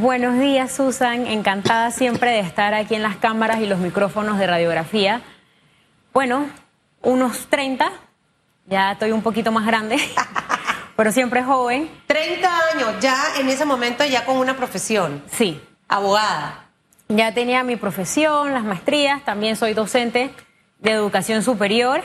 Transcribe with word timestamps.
Buenos 0.00 0.38
días, 0.38 0.72
Susan. 0.72 1.26
Encantada 1.26 1.90
siempre 1.90 2.30
de 2.30 2.40
estar 2.40 2.72
aquí 2.72 2.94
en 2.94 3.02
las 3.02 3.16
cámaras 3.16 3.60
y 3.60 3.66
los 3.66 3.80
micrófonos 3.80 4.38
de 4.38 4.46
radiografía. 4.46 5.20
Bueno, 6.14 6.46
unos 7.02 7.48
30, 7.48 7.92
ya 8.64 8.92
estoy 8.92 9.12
un 9.12 9.20
poquito 9.20 9.52
más 9.52 9.66
grande, 9.66 9.98
pero 10.96 11.12
siempre 11.12 11.42
joven. 11.42 11.90
30 12.06 12.48
años, 12.72 12.94
ya 13.02 13.14
en 13.40 13.50
ese 13.50 13.66
momento 13.66 14.02
ya 14.06 14.24
con 14.24 14.38
una 14.38 14.56
profesión. 14.56 15.22
Sí. 15.30 15.60
Abogada. 15.86 16.64
Ya 17.08 17.34
tenía 17.34 17.62
mi 17.62 17.76
profesión, 17.76 18.54
las 18.54 18.64
maestrías, 18.64 19.22
también 19.26 19.54
soy 19.54 19.74
docente 19.74 20.30
de 20.80 20.92
educación 20.92 21.42
superior. 21.42 22.02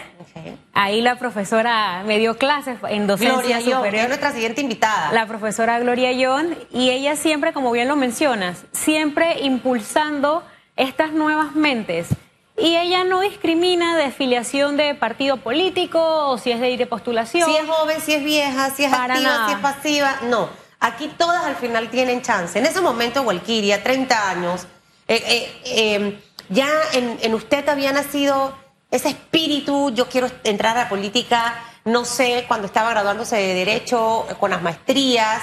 Ahí 0.74 1.02
la 1.02 1.18
profesora 1.18 2.04
me 2.06 2.20
dio 2.20 2.38
clases 2.38 2.78
en 2.90 3.08
docencia 3.08 3.60
Gloria 3.60 3.62
superior. 3.78 4.04
es 4.04 4.08
nuestra 4.10 4.32
siguiente 4.34 4.62
invitada. 4.62 5.12
La 5.14 5.26
profesora 5.28 5.80
Gloria 5.80 6.12
Yon, 6.12 6.58
y 6.72 6.90
ella 6.90 7.16
siempre, 7.16 7.54
como 7.54 7.72
bien 7.72 7.88
lo 7.88 7.96
mencionas, 7.96 8.66
siempre 8.74 9.40
impulsando 9.42 10.44
estas 10.76 11.14
nuevas 11.14 11.56
mentes. 11.56 12.10
Y 12.58 12.76
ella 12.78 13.04
no 13.04 13.22
discrimina 13.22 13.98
de 13.98 14.12
filiación 14.12 14.78
de 14.78 14.96
partido 14.96 15.38
político 15.38 16.00
o 16.30 16.38
si 16.38 16.52
es 16.52 16.60
de 16.62 16.70
ir 16.70 16.80
de 16.80 16.86
postulación. 16.86 17.50
Si 17.50 17.56
es 17.56 17.66
joven, 17.68 18.00
si 18.02 18.14
es 18.14 18.24
vieja, 18.24 18.70
si 18.72 18.86
es 18.86 18.92
Para 18.92 19.14
activa, 19.16 19.30
nada. 19.30 19.48
si 19.48 19.54
es 19.54 19.60
pasiva. 19.60 20.16
No, 20.30 20.50
aquí 20.80 21.10
todas 21.18 21.44
al 21.46 21.56
final 21.56 21.90
tienen 21.90 22.22
chance. 22.22 22.58
En 22.58 22.66
ese 22.66 22.80
momento, 22.82 23.22
Walkiria, 23.24 23.84
30 23.84 24.30
años, 24.30 24.68
eh, 25.08 25.22
eh, 25.28 25.62
eh, 25.66 26.20
ya 26.50 26.70
en, 26.94 27.18
en 27.22 27.34
usted 27.34 27.68
había 27.68 27.92
nacido 27.92 28.56
ese 28.96 29.10
espíritu, 29.10 29.92
yo 29.94 30.08
quiero 30.08 30.30
entrar 30.44 30.78
a 30.78 30.84
la 30.84 30.90
política, 30.90 31.64
no 31.86 32.06
sé, 32.06 32.46
cuando 32.48 32.68
estaba 32.68 32.92
graduándose 32.92 33.36
de 33.36 33.54
Derecho, 33.54 34.26
con 34.40 34.52
las 34.52 34.62
maestrías, 34.62 35.42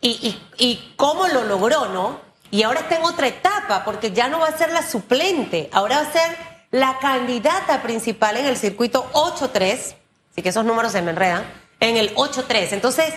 y, 0.00 0.92
cómo 0.96 1.26
lo 1.28 1.44
logró, 1.44 1.86
¿no? 1.86 2.20
Y 2.50 2.62
ahora 2.62 2.80
está 2.80 2.96
en 2.96 3.04
otra 3.04 3.26
etapa, 3.26 3.84
porque 3.84 4.12
ya 4.12 4.28
no 4.28 4.40
va 4.40 4.48
a 4.48 4.56
ser 4.56 4.72
la 4.72 4.82
suplente, 4.82 5.68
ahora 5.72 6.02
va 6.02 6.08
a 6.08 6.12
ser 6.12 6.36
la 6.70 6.98
candidata 6.98 7.82
principal 7.82 8.36
en 8.36 8.46
el 8.46 8.56
circuito 8.56 9.08
8-3, 9.12 9.94
así 10.30 10.42
que 10.42 10.48
esos 10.48 10.64
números 10.64 10.92
se 10.92 11.02
me 11.02 11.10
enredan, 11.10 11.44
en 11.80 11.96
el 11.96 12.14
8-3. 12.14 12.72
Entonces, 12.72 13.12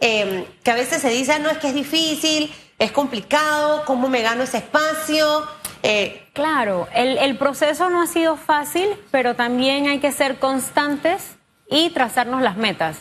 eh, 0.00 0.48
que 0.62 0.70
a 0.70 0.74
veces 0.74 1.02
se 1.02 1.10
dice, 1.10 1.32
"Ah, 1.32 1.38
no, 1.38 1.50
es 1.50 1.58
que 1.58 1.68
es 1.68 1.74
difícil, 1.74 2.54
es 2.78 2.92
complicado, 2.92 3.84
¿cómo 3.84 4.08
me 4.08 4.22
gano 4.22 4.44
ese 4.44 4.58
espacio? 4.58 5.46
Eh, 5.82 6.28
Claro, 6.38 6.86
el, 6.94 7.36
proceso 7.36 7.90
no 7.90 8.00
ha 8.00 8.06
sido 8.06 8.36
fácil, 8.36 8.86
pero 9.10 9.34
también 9.34 9.88
hay 9.88 9.98
que 9.98 10.12
ser 10.12 10.38
constantes 10.38 11.36
y 11.68 11.90
trazarnos 11.90 12.42
las 12.42 12.56
metas. 12.56 13.00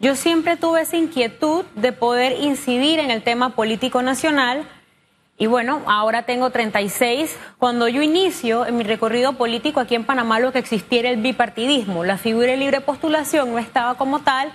Yo 0.00 0.16
siempre 0.16 0.56
tuve 0.56 0.80
esa 0.80 0.96
inquietud 0.96 1.64
de 1.76 1.92
poder 1.92 2.40
incidir 2.40 2.98
en 2.98 3.12
el 3.12 3.22
tema 3.22 3.50
político 3.50 4.02
nacional 4.02 4.66
y 5.38 5.46
bueno, 5.46 5.80
ahora 5.86 6.24
tengo 6.24 6.50
36. 6.50 7.38
Cuando 7.56 7.86
yo 7.86 8.02
inicio 8.02 8.66
en 8.66 8.78
mi 8.78 8.82
recorrido 8.82 9.34
político 9.34 9.78
aquí 9.78 9.94
en 9.94 10.02
Panamá 10.02 10.40
lo 10.40 10.50
que 10.50 10.58
existiera 10.58 11.08
el 11.08 11.22
bipartidismo, 11.22 12.02
la 12.02 12.18
figura 12.18 12.48
de 12.48 12.56
libre 12.56 12.80
postulación 12.80 13.52
no 13.52 13.60
estaba 13.60 13.94
como 13.94 14.22
tal 14.22 14.50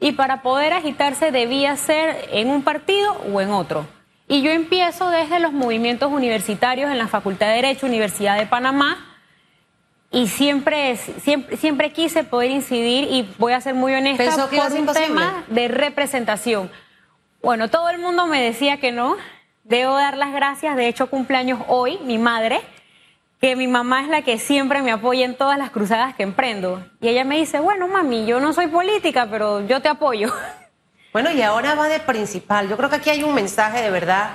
y 0.00 0.12
para 0.12 0.40
poder 0.40 0.72
agitarse 0.72 1.30
debía 1.30 1.76
ser 1.76 2.26
en 2.32 2.48
un 2.48 2.62
partido 2.62 3.12
o 3.30 3.38
en 3.42 3.50
otro. 3.50 3.95
Y 4.28 4.42
yo 4.42 4.50
empiezo 4.50 5.08
desde 5.10 5.38
los 5.38 5.52
movimientos 5.52 6.10
universitarios 6.10 6.90
en 6.90 6.98
la 6.98 7.06
Facultad 7.06 7.46
de 7.48 7.54
Derecho, 7.54 7.86
Universidad 7.86 8.36
de 8.36 8.46
Panamá, 8.46 9.16
y 10.10 10.28
siempre, 10.28 10.96
siempre, 10.96 11.56
siempre 11.56 11.92
quise 11.92 12.24
poder 12.24 12.50
incidir 12.50 13.08
y 13.10 13.28
voy 13.38 13.52
a 13.52 13.60
ser 13.60 13.74
muy 13.74 13.92
honesta 13.94 14.24
Pensó 14.24 14.48
que 14.48 14.56
por 14.56 14.72
un 14.72 14.78
imposible. 14.78 15.06
tema 15.06 15.44
de 15.48 15.68
representación. 15.68 16.70
Bueno, 17.42 17.68
todo 17.68 17.90
el 17.90 17.98
mundo 17.98 18.26
me 18.26 18.40
decía 18.40 18.78
que 18.78 18.92
no. 18.92 19.16
Debo 19.64 19.94
dar 19.94 20.16
las 20.16 20.32
gracias. 20.32 20.76
De 20.76 20.88
hecho, 20.88 21.08
cumpleaños 21.08 21.60
hoy 21.68 21.98
mi 22.04 22.18
madre, 22.18 22.60
que 23.40 23.56
mi 23.56 23.66
mamá 23.66 24.02
es 24.02 24.08
la 24.08 24.22
que 24.22 24.38
siempre 24.38 24.80
me 24.80 24.92
apoya 24.92 25.24
en 25.24 25.36
todas 25.36 25.58
las 25.58 25.70
cruzadas 25.70 26.14
que 26.14 26.22
emprendo. 26.22 26.84
Y 27.00 27.08
ella 27.08 27.24
me 27.24 27.36
dice, 27.36 27.58
bueno, 27.60 27.88
mami, 27.88 28.26
yo 28.26 28.40
no 28.40 28.52
soy 28.52 28.68
política, 28.68 29.28
pero 29.30 29.66
yo 29.66 29.82
te 29.82 29.88
apoyo. 29.88 30.32
Bueno, 31.16 31.30
y 31.30 31.40
ahora 31.40 31.74
va 31.74 31.88
de 31.88 31.98
principal. 31.98 32.68
Yo 32.68 32.76
creo 32.76 32.90
que 32.90 32.96
aquí 32.96 33.08
hay 33.08 33.22
un 33.22 33.34
mensaje 33.34 33.80
de 33.80 33.88
verdad 33.90 34.32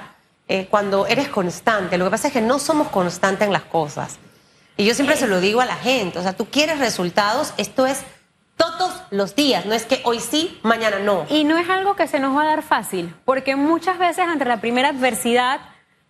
eh, 0.47 0.65
cuando 0.67 1.05
eres 1.05 1.27
constante. 1.27 1.95
Lo 1.99 2.05
que 2.05 2.09
pasa 2.09 2.29
es 2.29 2.33
que 2.33 2.41
no 2.41 2.57
somos 2.57 2.87
constantes 2.87 3.45
en 3.45 3.53
las 3.53 3.61
cosas. 3.61 4.17
Y 4.77 4.85
yo 4.85 4.95
siempre 4.95 5.15
se 5.15 5.27
lo 5.27 5.39
digo 5.39 5.61
a 5.61 5.65
la 5.65 5.75
gente. 5.75 6.17
O 6.17 6.23
sea, 6.23 6.33
tú 6.33 6.47
quieres 6.47 6.79
resultados, 6.79 7.53
esto 7.57 7.85
es 7.85 8.01
todos 8.57 8.99
los 9.11 9.35
días. 9.35 9.67
No 9.67 9.75
es 9.75 9.85
que 9.85 10.01
hoy 10.05 10.19
sí, 10.19 10.59
mañana 10.63 10.97
no. 10.97 11.27
Y 11.29 11.43
no 11.43 11.55
es 11.59 11.69
algo 11.69 11.95
que 11.95 12.07
se 12.07 12.19
nos 12.19 12.35
va 12.35 12.41
a 12.41 12.47
dar 12.47 12.63
fácil, 12.63 13.13
porque 13.25 13.55
muchas 13.55 13.99
veces 13.99 14.25
ante 14.27 14.45
la 14.45 14.59
primera 14.59 14.89
adversidad 14.89 15.61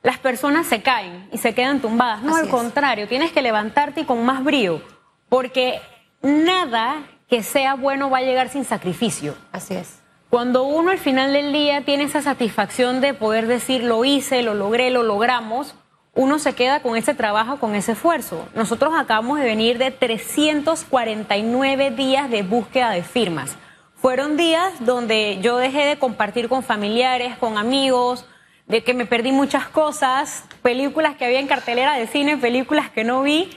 las 0.04 0.20
personas 0.20 0.68
se 0.68 0.82
caen 0.82 1.28
y 1.34 1.38
se 1.40 1.54
quedan 1.54 1.82
tumbadas. 1.82 2.22
No, 2.22 2.32
Así 2.32 2.40
al 2.40 2.46
es. 2.46 2.50
contrario, 2.50 3.10
tienes 3.10 3.34
que 3.34 3.42
levantarte 3.42 4.00
y 4.00 4.06
con 4.06 4.24
más 4.24 4.42
brío, 4.42 4.82
porque 5.28 5.82
nada 6.22 7.04
que 7.28 7.44
sea 7.44 7.74
bueno 7.74 8.10
va 8.10 8.20
a 8.20 8.22
llegar 8.22 8.48
sin 8.48 8.64
sacrificio. 8.64 9.36
Así 9.52 9.76
es. 9.76 10.01
Cuando 10.32 10.64
uno 10.64 10.92
al 10.92 10.98
final 10.98 11.34
del 11.34 11.52
día 11.52 11.82
tiene 11.82 12.04
esa 12.04 12.22
satisfacción 12.22 13.02
de 13.02 13.14
poder 13.14 13.48
decir 13.48 13.84
lo 13.84 14.06
hice, 14.06 14.44
lo 14.44 14.54
logré, 14.54 14.90
lo 14.90 15.04
logramos, 15.04 15.76
uno 16.14 16.40
se 16.40 16.56
queda 16.56 16.82
con 16.82 16.96
ese 16.96 17.14
trabajo, 17.14 17.60
con 17.60 17.76
ese 17.76 17.92
esfuerzo. 17.92 18.48
Nosotros 18.56 18.94
acabamos 18.98 19.40
de 19.40 19.46
venir 19.46 19.78
de 19.78 19.92
349 19.92 21.92
días 21.92 22.30
de 22.30 22.44
búsqueda 22.44 22.92
de 22.92 23.04
firmas. 23.04 23.58
Fueron 23.96 24.38
días 24.38 24.72
donde 24.80 25.40
yo 25.42 25.58
dejé 25.58 25.86
de 25.86 26.00
compartir 26.00 26.48
con 26.48 26.64
familiares, 26.64 27.38
con 27.38 27.58
amigos, 27.58 28.26
de 28.68 28.86
que 28.86 28.94
me 28.94 29.06
perdí 29.06 29.34
muchas 29.34 29.68
cosas, 29.68 30.46
películas 30.62 31.18
que 31.18 31.26
había 31.26 31.42
en 31.42 31.48
cartelera 31.48 31.98
de 31.98 32.08
cine, 32.08 32.38
películas 32.38 32.90
que 32.90 33.04
no 33.04 33.22
vi, 33.22 33.50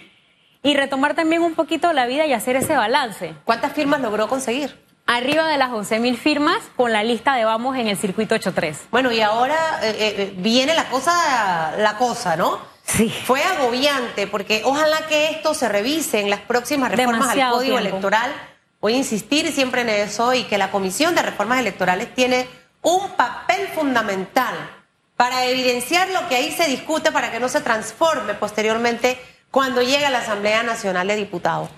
y 0.65 0.75
retomar 0.75 1.15
también 1.15 1.43
un 1.43 1.55
poquito 1.55 1.93
la 1.93 2.06
vida 2.06 2.27
y 2.27 2.33
hacer 2.33 2.56
ese 2.56 2.75
balance 2.75 3.35
¿Cuántas 3.45 3.75
firmas 3.75 4.01
logró 4.01 4.27
conseguir? 4.27 4.84
Arriba 5.07 5.49
de 5.49 5.59
las 5.59 5.71
11.000 5.71 6.17
firmas 6.17 6.59
con 6.77 6.93
la 6.93 7.03
lista 7.03 7.35
de 7.35 7.45
vamos 7.45 7.77
en 7.77 7.89
el 7.89 7.97
circuito 7.97 8.35
8.3. 8.35 8.77
Bueno, 8.91 9.13
y 9.13 9.21
ahora 9.21 9.81
eh, 9.83 9.95
eh, 9.99 10.35
viene 10.37 10.75
la 10.75 10.89
cosa, 10.89 11.75
la 11.79 11.97
cosa, 11.97 12.37
¿no? 12.37 12.59
Sí. 12.87 13.09
Fue 13.25 13.43
agobiante 13.43 14.27
porque 14.27 14.63
ojalá 14.65 15.07
que 15.07 15.31
esto 15.31 15.55
se 15.55 15.69
revise 15.69 16.21
en 16.21 16.31
las 16.31 16.41
próximas 16.41 16.91
reformas 16.91 17.21
Demasiado 17.21 17.55
al 17.55 17.59
Código 17.59 17.77
tiempo. 17.79 17.89
Electoral. 17.89 18.33
Voy 18.81 18.95
a 18.95 18.97
insistir 18.99 19.51
siempre 19.53 19.81
en 19.81 19.89
eso 19.89 20.35
y 20.35 20.45
que 20.45 20.59
la 20.59 20.71
Comisión 20.71 21.15
de 21.15 21.23
Reformas 21.23 21.59
Electorales 21.59 22.15
tiene 22.15 22.47
un 22.83 23.11
papel 23.13 23.69
fundamental 23.69 24.55
para 25.17 25.47
evidenciar 25.47 26.11
lo 26.11 26.29
que 26.29 26.37
ahí 26.37 26.53
se 26.53 26.67
discute 26.67 27.11
para 27.11 27.31
que 27.31 27.41
no 27.41 27.49
se 27.49 27.63
transforme 27.63 28.35
posteriormente 28.35 29.19
cuando 29.51 29.81
llegue 29.81 30.05
a 30.05 30.11
la 30.11 30.19
Asamblea 30.19 30.63
Nacional 30.63 31.09
de 31.09 31.17
Diputados. 31.17 31.71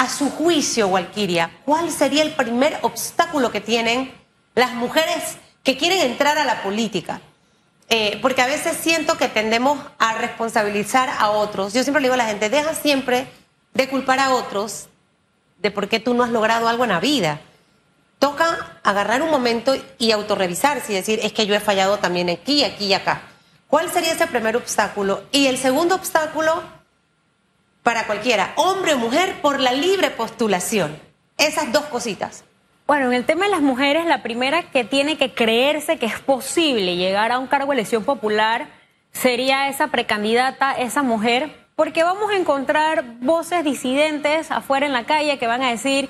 A 0.00 0.08
su 0.08 0.30
juicio, 0.30 0.88
Walkiria, 0.88 1.50
¿cuál 1.66 1.90
sería 1.90 2.22
el 2.22 2.32
primer 2.32 2.78
obstáculo 2.80 3.52
que 3.52 3.60
tienen 3.60 4.10
las 4.54 4.72
mujeres 4.72 5.36
que 5.62 5.76
quieren 5.76 6.00
entrar 6.00 6.38
a 6.38 6.46
la 6.46 6.62
política? 6.62 7.20
Eh, 7.90 8.18
porque 8.22 8.40
a 8.40 8.46
veces 8.46 8.78
siento 8.78 9.18
que 9.18 9.28
tendemos 9.28 9.78
a 9.98 10.14
responsabilizar 10.14 11.10
a 11.18 11.28
otros. 11.28 11.74
Yo 11.74 11.82
siempre 11.82 12.00
le 12.00 12.06
digo 12.06 12.14
a 12.14 12.16
la 12.16 12.24
gente, 12.24 12.48
deja 12.48 12.74
siempre 12.74 13.26
de 13.74 13.90
culpar 13.90 14.20
a 14.20 14.32
otros 14.32 14.88
de 15.58 15.70
por 15.70 15.86
qué 15.86 16.00
tú 16.00 16.14
no 16.14 16.24
has 16.24 16.30
logrado 16.30 16.66
algo 16.66 16.84
en 16.84 16.92
la 16.92 17.00
vida. 17.00 17.42
Toca 18.18 18.80
agarrar 18.82 19.20
un 19.20 19.30
momento 19.30 19.74
y 19.98 20.12
autorrevisarse 20.12 20.92
y 20.92 20.96
decir, 20.96 21.20
es 21.22 21.34
que 21.34 21.44
yo 21.46 21.54
he 21.54 21.60
fallado 21.60 21.98
también 21.98 22.30
aquí, 22.30 22.64
aquí 22.64 22.86
y 22.86 22.94
acá. 22.94 23.20
¿Cuál 23.68 23.92
sería 23.92 24.12
ese 24.12 24.26
primer 24.28 24.56
obstáculo? 24.56 25.24
Y 25.30 25.44
el 25.48 25.58
segundo 25.58 25.94
obstáculo, 25.94 26.62
para 27.82 28.06
cualquiera, 28.06 28.52
hombre 28.56 28.94
o 28.94 28.98
mujer, 28.98 29.40
por 29.40 29.60
la 29.60 29.72
libre 29.72 30.10
postulación. 30.10 30.98
Esas 31.38 31.72
dos 31.72 31.84
cositas. 31.86 32.44
Bueno, 32.86 33.06
en 33.06 33.14
el 33.14 33.24
tema 33.24 33.44
de 33.44 33.52
las 33.52 33.62
mujeres, 33.62 34.04
la 34.04 34.22
primera 34.22 34.70
que 34.70 34.84
tiene 34.84 35.16
que 35.16 35.32
creerse 35.32 35.98
que 35.98 36.06
es 36.06 36.18
posible 36.18 36.96
llegar 36.96 37.32
a 37.32 37.38
un 37.38 37.46
cargo 37.46 37.68
de 37.68 37.78
elección 37.78 38.04
popular 38.04 38.68
sería 39.12 39.68
esa 39.68 39.88
precandidata, 39.88 40.72
esa 40.72 41.02
mujer, 41.02 41.54
porque 41.76 42.02
vamos 42.02 42.30
a 42.30 42.36
encontrar 42.36 43.04
voces 43.20 43.64
disidentes 43.64 44.50
afuera 44.50 44.86
en 44.86 44.92
la 44.92 45.04
calle 45.04 45.38
que 45.38 45.46
van 45.46 45.62
a 45.62 45.70
decir, 45.70 46.08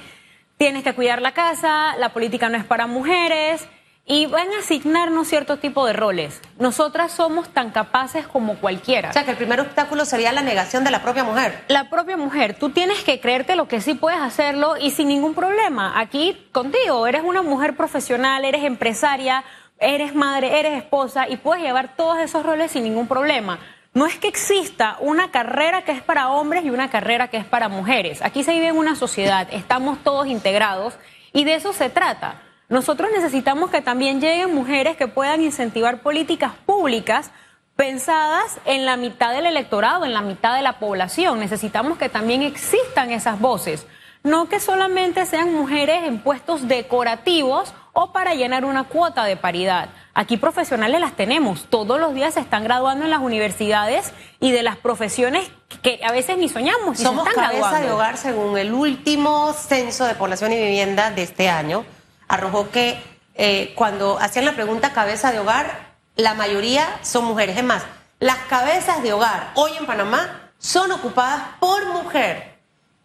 tienes 0.56 0.82
que 0.82 0.94
cuidar 0.94 1.22
la 1.22 1.32
casa, 1.32 1.96
la 1.98 2.12
política 2.12 2.48
no 2.48 2.56
es 2.56 2.64
para 2.64 2.86
mujeres, 2.86 3.68
y 4.06 4.26
van 4.26 4.52
a 4.52 4.58
asignarnos 4.58 5.28
cierto 5.28 5.58
tipo 5.58 5.86
de 5.86 5.92
roles. 5.92 6.40
Nosotras 6.58 7.12
somos 7.12 7.48
tan 7.50 7.70
capaces 7.70 8.26
como 8.26 8.56
cualquiera. 8.56 9.10
O 9.10 9.12
sea, 9.12 9.24
que 9.24 9.30
el 9.30 9.36
primer 9.36 9.60
obstáculo 9.60 10.04
sería 10.04 10.32
la 10.32 10.42
negación 10.42 10.82
de 10.84 10.90
la 10.90 11.02
propia 11.02 11.22
mujer. 11.22 11.64
la 11.68 11.88
propia 11.88 12.16
mujer, 12.16 12.56
tú 12.58 12.70
tienes 12.70 13.04
que 13.04 13.20
creerte 13.20 13.56
lo 13.56 13.68
que 13.68 13.80
sí 13.80 13.94
puedes 13.94 14.20
hacerlo 14.20 14.76
y 14.76 14.90
sin 14.90 15.08
ningún 15.08 15.34
problema. 15.34 15.98
Aquí 16.00 16.48
contigo, 16.52 17.06
eres 17.06 17.22
una 17.22 17.42
mujer 17.42 17.76
profesional, 17.76 18.44
eres 18.44 18.64
empresaria, 18.64 19.44
eres 19.78 20.14
madre, 20.14 20.58
eres 20.58 20.76
esposa 20.76 21.28
y 21.28 21.36
puedes 21.36 21.62
llevar 21.62 21.94
todos 21.96 22.18
esos 22.18 22.44
roles 22.44 22.72
sin 22.72 22.84
ningún 22.84 23.06
problema. 23.06 23.58
No 23.92 24.06
es 24.06 24.18
que 24.18 24.28
exista 24.28 24.96
una 25.00 25.30
carrera 25.30 25.82
que 25.82 25.92
es 25.92 26.02
para 26.02 26.30
hombres 26.30 26.64
y 26.64 26.70
una 26.70 26.90
carrera 26.90 27.28
que 27.28 27.38
es 27.38 27.44
para 27.44 27.68
mujeres. 27.68 28.22
Aquí 28.22 28.44
se 28.44 28.52
vive 28.52 28.68
en 28.68 28.76
una 28.76 28.94
sociedad, 28.94 29.48
estamos 29.50 29.98
todos 30.04 30.26
integrados 30.26 30.94
y 31.32 31.44
de 31.44 31.54
eso 31.54 31.72
se 31.72 31.90
trata. 31.90 32.42
Nosotros 32.70 33.10
necesitamos 33.12 33.68
que 33.68 33.82
también 33.82 34.20
lleguen 34.20 34.54
mujeres 34.54 34.96
que 34.96 35.08
puedan 35.08 35.42
incentivar 35.42 36.02
políticas 36.02 36.52
públicas 36.64 37.32
pensadas 37.74 38.58
en 38.64 38.86
la 38.86 38.96
mitad 38.96 39.32
del 39.32 39.46
electorado, 39.46 40.04
en 40.04 40.12
la 40.12 40.20
mitad 40.20 40.54
de 40.54 40.62
la 40.62 40.78
población. 40.78 41.40
Necesitamos 41.40 41.98
que 41.98 42.08
también 42.08 42.42
existan 42.42 43.10
esas 43.10 43.40
voces, 43.40 43.88
no 44.22 44.48
que 44.48 44.60
solamente 44.60 45.26
sean 45.26 45.52
mujeres 45.52 46.04
en 46.04 46.20
puestos 46.20 46.68
decorativos 46.68 47.74
o 47.92 48.12
para 48.12 48.34
llenar 48.34 48.64
una 48.64 48.84
cuota 48.84 49.24
de 49.24 49.36
paridad. 49.36 49.88
Aquí 50.14 50.36
profesionales 50.36 51.00
las 51.00 51.16
tenemos, 51.16 51.64
todos 51.64 51.98
los 51.98 52.14
días 52.14 52.34
se 52.34 52.40
están 52.40 52.62
graduando 52.62 53.04
en 53.04 53.10
las 53.10 53.20
universidades 53.20 54.12
y 54.38 54.52
de 54.52 54.62
las 54.62 54.76
profesiones 54.76 55.50
que 55.82 55.98
a 56.04 56.12
veces 56.12 56.38
ni 56.38 56.48
soñamos. 56.48 57.00
Somos 57.00 57.28
cabeza 57.30 57.80
de 57.80 57.90
hogar 57.90 58.16
según 58.16 58.56
el 58.56 58.72
último 58.72 59.54
censo 59.54 60.04
de 60.04 60.14
población 60.14 60.52
y 60.52 60.56
vivienda 60.56 61.10
de 61.10 61.24
este 61.24 61.48
año. 61.48 61.84
Arrojó 62.30 62.70
que 62.70 63.02
eh, 63.34 63.72
cuando 63.74 64.16
hacían 64.20 64.44
la 64.44 64.52
pregunta 64.52 64.92
cabeza 64.92 65.32
de 65.32 65.40
hogar, 65.40 65.90
la 66.14 66.34
mayoría 66.34 66.86
son 67.02 67.24
mujeres. 67.24 67.56
Es 67.56 67.64
más, 67.64 67.82
las 68.20 68.38
cabezas 68.48 69.02
de 69.02 69.12
hogar 69.12 69.50
hoy 69.56 69.72
en 69.76 69.84
Panamá 69.84 70.52
son 70.56 70.92
ocupadas 70.92 71.42
por 71.58 71.86
mujer. 71.86 72.56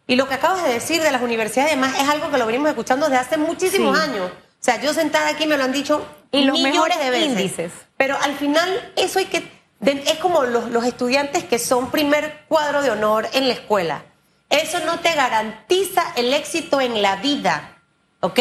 Y 0.06 0.16
lo 0.16 0.28
que 0.28 0.36
acabas 0.36 0.64
de 0.64 0.72
decir 0.72 1.02
de 1.02 1.12
las 1.12 1.24
universidades, 1.24 1.72
además, 1.72 2.00
es 2.00 2.08
algo 2.08 2.30
que 2.30 2.38
lo 2.38 2.46
venimos 2.46 2.70
escuchando 2.70 3.08
desde 3.10 3.20
hace 3.20 3.38
muchísimos 3.38 3.98
años. 3.98 4.30
O 4.30 4.64
sea, 4.64 4.80
yo 4.80 4.94
sentada 4.94 5.30
aquí 5.30 5.48
me 5.48 5.58
lo 5.58 5.64
han 5.64 5.72
dicho 5.72 6.06
y 6.32 6.44
los 6.44 6.62
mejores 6.62 7.00
de 7.00 7.10
veces. 7.10 7.30
índices. 7.30 7.72
Pero 7.98 8.16
al 8.22 8.36
final, 8.36 8.94
eso 8.96 9.18
hay 9.18 9.26
que. 9.26 9.52
Es 9.82 10.20
como 10.20 10.44
los, 10.44 10.70
los 10.70 10.86
estudiantes 10.86 11.44
que 11.46 11.58
son 11.58 11.90
primer 11.90 12.44
cuadro 12.48 12.84
de 12.84 12.92
honor 12.92 13.28
en 13.34 13.48
la 13.48 13.56
escuela. 13.56 14.04
Eso 14.52 14.82
no 14.86 15.00
te 15.00 15.16
garantiza 15.16 16.14
el 16.16 16.32
éxito 16.32 16.80
en 16.80 17.02
la 17.02 17.16
vida. 17.16 17.80
¿Ok? 18.20 18.40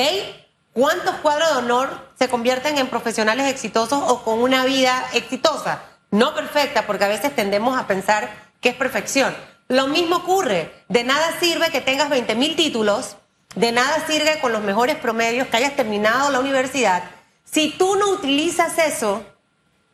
¿Cuántos 0.75 1.15
cuadros 1.19 1.53
de 1.53 1.59
honor 1.59 1.89
se 2.19 2.29
convierten 2.29 2.79
en 2.79 2.89
profesionales 2.89 3.47
exitosos 3.47 4.03
o 4.09 4.25
con 4.25 4.41
una 4.41 4.65
vida 4.65 5.07
exitosa? 5.13 5.83
No 6.11 6.35
perfecta, 6.35 6.85
porque 6.85 7.05
a 7.05 7.09
veces 7.09 7.35
tendemos 7.37 7.79
a 7.79 7.87
pensar 7.87 8.29
que 8.61 8.71
es 8.71 8.75
perfección. 8.75 9.33
Lo 9.69 9.87
mismo 9.87 10.17
ocurre. 10.17 10.85
De 10.89 11.05
nada 11.05 11.39
sirve 11.39 11.71
que 11.71 11.81
tengas 11.81 12.11
20 12.11 12.35
mil 12.35 12.57
títulos, 12.57 13.17
de 13.55 13.71
nada 13.71 14.05
sirve 14.09 14.41
con 14.41 14.51
los 14.51 14.65
mejores 14.65 14.97
promedios 14.97 15.47
que 15.47 15.59
hayas 15.59 15.77
terminado 15.77 16.31
la 16.31 16.41
universidad, 16.41 17.05
si 17.45 17.71
tú 17.71 17.95
no 17.95 18.11
utilizas 18.11 18.77
eso 18.79 19.25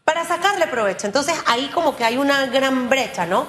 para 0.06 0.26
sacarle 0.26 0.66
provecho. 0.66 1.06
Entonces 1.06 1.36
ahí 1.44 1.68
como 1.74 1.94
que 1.94 2.04
hay 2.04 2.16
una 2.16 2.46
gran 2.46 2.88
brecha, 2.88 3.26
¿no? 3.26 3.46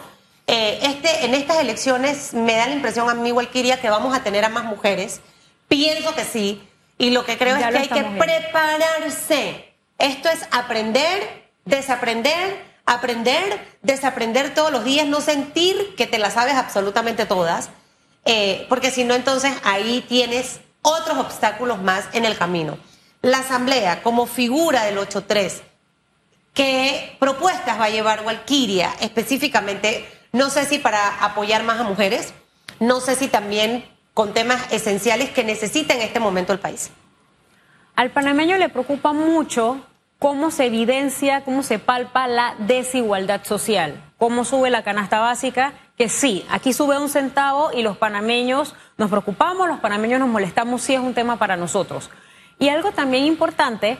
Eh, 0.47 0.79
este, 0.83 1.23
en 1.25 1.33
estas 1.33 1.59
elecciones 1.59 2.33
me 2.33 2.57
da 2.57 2.67
la 2.67 2.73
impresión 2.73 3.09
a 3.09 3.13
mí, 3.13 3.31
Walkiria, 3.31 3.79
que 3.79 3.89
vamos 3.89 4.13
a 4.13 4.21
tener 4.21 4.43
a 4.43 4.49
más 4.49 4.65
mujeres. 4.65 5.21
Pienso 5.69 6.13
que 6.13 6.25
sí. 6.25 6.67
Y 7.01 7.09
lo 7.09 7.25
que 7.25 7.35
creo 7.35 7.55
es 7.55 7.65
que 7.65 7.77
hay 7.79 7.87
que 7.87 8.03
prepararse. 8.03 9.73
Esto 9.97 10.29
es 10.29 10.45
aprender, 10.51 11.49
desaprender, 11.65 12.63
aprender, 12.85 13.59
desaprender 13.81 14.53
todos 14.53 14.71
los 14.71 14.83
días, 14.83 15.07
no 15.07 15.19
sentir 15.19 15.95
que 15.95 16.05
te 16.05 16.19
las 16.19 16.33
sabes 16.33 16.53
absolutamente 16.53 17.25
todas, 17.25 17.71
eh, 18.25 18.67
porque 18.69 18.91
si 18.91 19.03
no, 19.03 19.15
entonces 19.15 19.51
ahí 19.63 20.05
tienes 20.07 20.59
otros 20.83 21.17
obstáculos 21.17 21.81
más 21.81 22.05
en 22.13 22.23
el 22.23 22.37
camino. 22.37 22.77
La 23.23 23.39
Asamblea, 23.39 24.03
como 24.03 24.27
figura 24.27 24.83
del 24.83 24.99
8.3, 24.99 25.63
¿qué 26.53 27.15
propuestas 27.19 27.79
va 27.79 27.85
a 27.85 27.89
llevar 27.89 28.23
Walkiria 28.27 28.93
específicamente? 28.99 30.07
No 30.33 30.51
sé 30.51 30.67
si 30.67 30.77
para 30.77 31.25
apoyar 31.25 31.63
más 31.63 31.79
a 31.79 31.83
mujeres, 31.83 32.35
no 32.79 33.01
sé 33.01 33.15
si 33.15 33.27
también 33.27 33.90
con 34.13 34.33
temas 34.33 34.71
esenciales 34.71 35.29
que 35.29 35.43
necesita 35.43 35.93
en 35.93 36.01
este 36.01 36.19
momento 36.19 36.53
el 36.53 36.59
país. 36.59 36.91
Al 37.95 38.11
panameño 38.11 38.57
le 38.57 38.69
preocupa 38.69 39.13
mucho 39.13 39.85
cómo 40.19 40.51
se 40.51 40.65
evidencia, 40.65 41.43
cómo 41.43 41.63
se 41.63 41.79
palpa 41.79 42.27
la 42.27 42.55
desigualdad 42.59 43.43
social, 43.43 44.01
cómo 44.17 44.45
sube 44.45 44.69
la 44.69 44.83
canasta 44.83 45.19
básica, 45.19 45.73
que 45.97 46.09
sí, 46.09 46.45
aquí 46.49 46.73
sube 46.73 46.99
un 46.99 47.09
centavo 47.09 47.71
y 47.73 47.81
los 47.81 47.97
panameños 47.97 48.75
nos 48.97 49.09
preocupamos, 49.09 49.67
los 49.67 49.79
panameños 49.79 50.19
nos 50.19 50.29
molestamos 50.29 50.81
si 50.81 50.93
es 50.93 50.99
un 50.99 51.13
tema 51.13 51.37
para 51.37 51.57
nosotros. 51.57 52.09
Y 52.59 52.69
algo 52.69 52.91
también 52.91 53.25
importante 53.25 53.97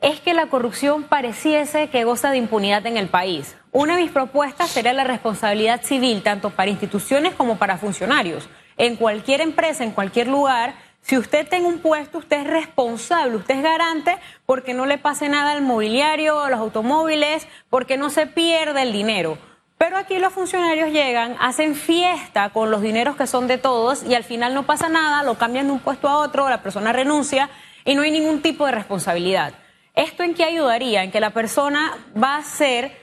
es 0.00 0.20
que 0.20 0.34
la 0.34 0.46
corrupción 0.46 1.04
pareciese 1.04 1.88
que 1.88 2.04
goza 2.04 2.30
de 2.30 2.38
impunidad 2.38 2.84
en 2.86 2.96
el 2.96 3.08
país. 3.08 3.56
Una 3.72 3.96
de 3.96 4.02
mis 4.02 4.10
propuestas 4.10 4.70
sería 4.70 4.92
la 4.92 5.04
responsabilidad 5.04 5.82
civil, 5.82 6.22
tanto 6.22 6.50
para 6.50 6.70
instituciones 6.70 7.34
como 7.34 7.56
para 7.56 7.78
funcionarios. 7.78 8.48
En 8.76 8.96
cualquier 8.96 9.40
empresa, 9.40 9.84
en 9.84 9.92
cualquier 9.92 10.28
lugar, 10.28 10.74
si 11.00 11.18
usted 11.18 11.46
tiene 11.46 11.66
un 11.66 11.80
puesto, 11.80 12.18
usted 12.18 12.38
es 12.38 12.46
responsable, 12.46 13.36
usted 13.36 13.56
es 13.56 13.62
garante 13.62 14.16
porque 14.46 14.72
no 14.72 14.86
le 14.86 14.96
pase 14.96 15.28
nada 15.28 15.52
al 15.52 15.60
mobiliario, 15.60 16.40
a 16.40 16.48
los 16.48 16.58
automóviles, 16.58 17.46
porque 17.68 17.98
no 17.98 18.08
se 18.08 18.26
pierde 18.26 18.80
el 18.82 18.92
dinero. 18.92 19.36
Pero 19.76 19.98
aquí 19.98 20.18
los 20.18 20.32
funcionarios 20.32 20.90
llegan, 20.92 21.36
hacen 21.40 21.74
fiesta 21.74 22.48
con 22.50 22.70
los 22.70 22.80
dineros 22.80 23.16
que 23.16 23.26
son 23.26 23.46
de 23.48 23.58
todos 23.58 24.02
y 24.02 24.14
al 24.14 24.24
final 24.24 24.54
no 24.54 24.62
pasa 24.62 24.88
nada, 24.88 25.22
lo 25.24 25.34
cambian 25.34 25.66
de 25.66 25.72
un 25.72 25.80
puesto 25.80 26.08
a 26.08 26.18
otro, 26.18 26.48
la 26.48 26.62
persona 26.62 26.92
renuncia 26.92 27.50
y 27.84 27.94
no 27.94 28.02
hay 28.02 28.10
ningún 28.10 28.40
tipo 28.40 28.64
de 28.64 28.72
responsabilidad. 28.72 29.52
¿Esto 29.94 30.22
en 30.22 30.34
qué 30.34 30.44
ayudaría? 30.44 31.04
En 31.04 31.10
que 31.10 31.20
la 31.20 31.30
persona 31.30 31.98
va 32.16 32.36
a 32.36 32.42
ser 32.42 32.96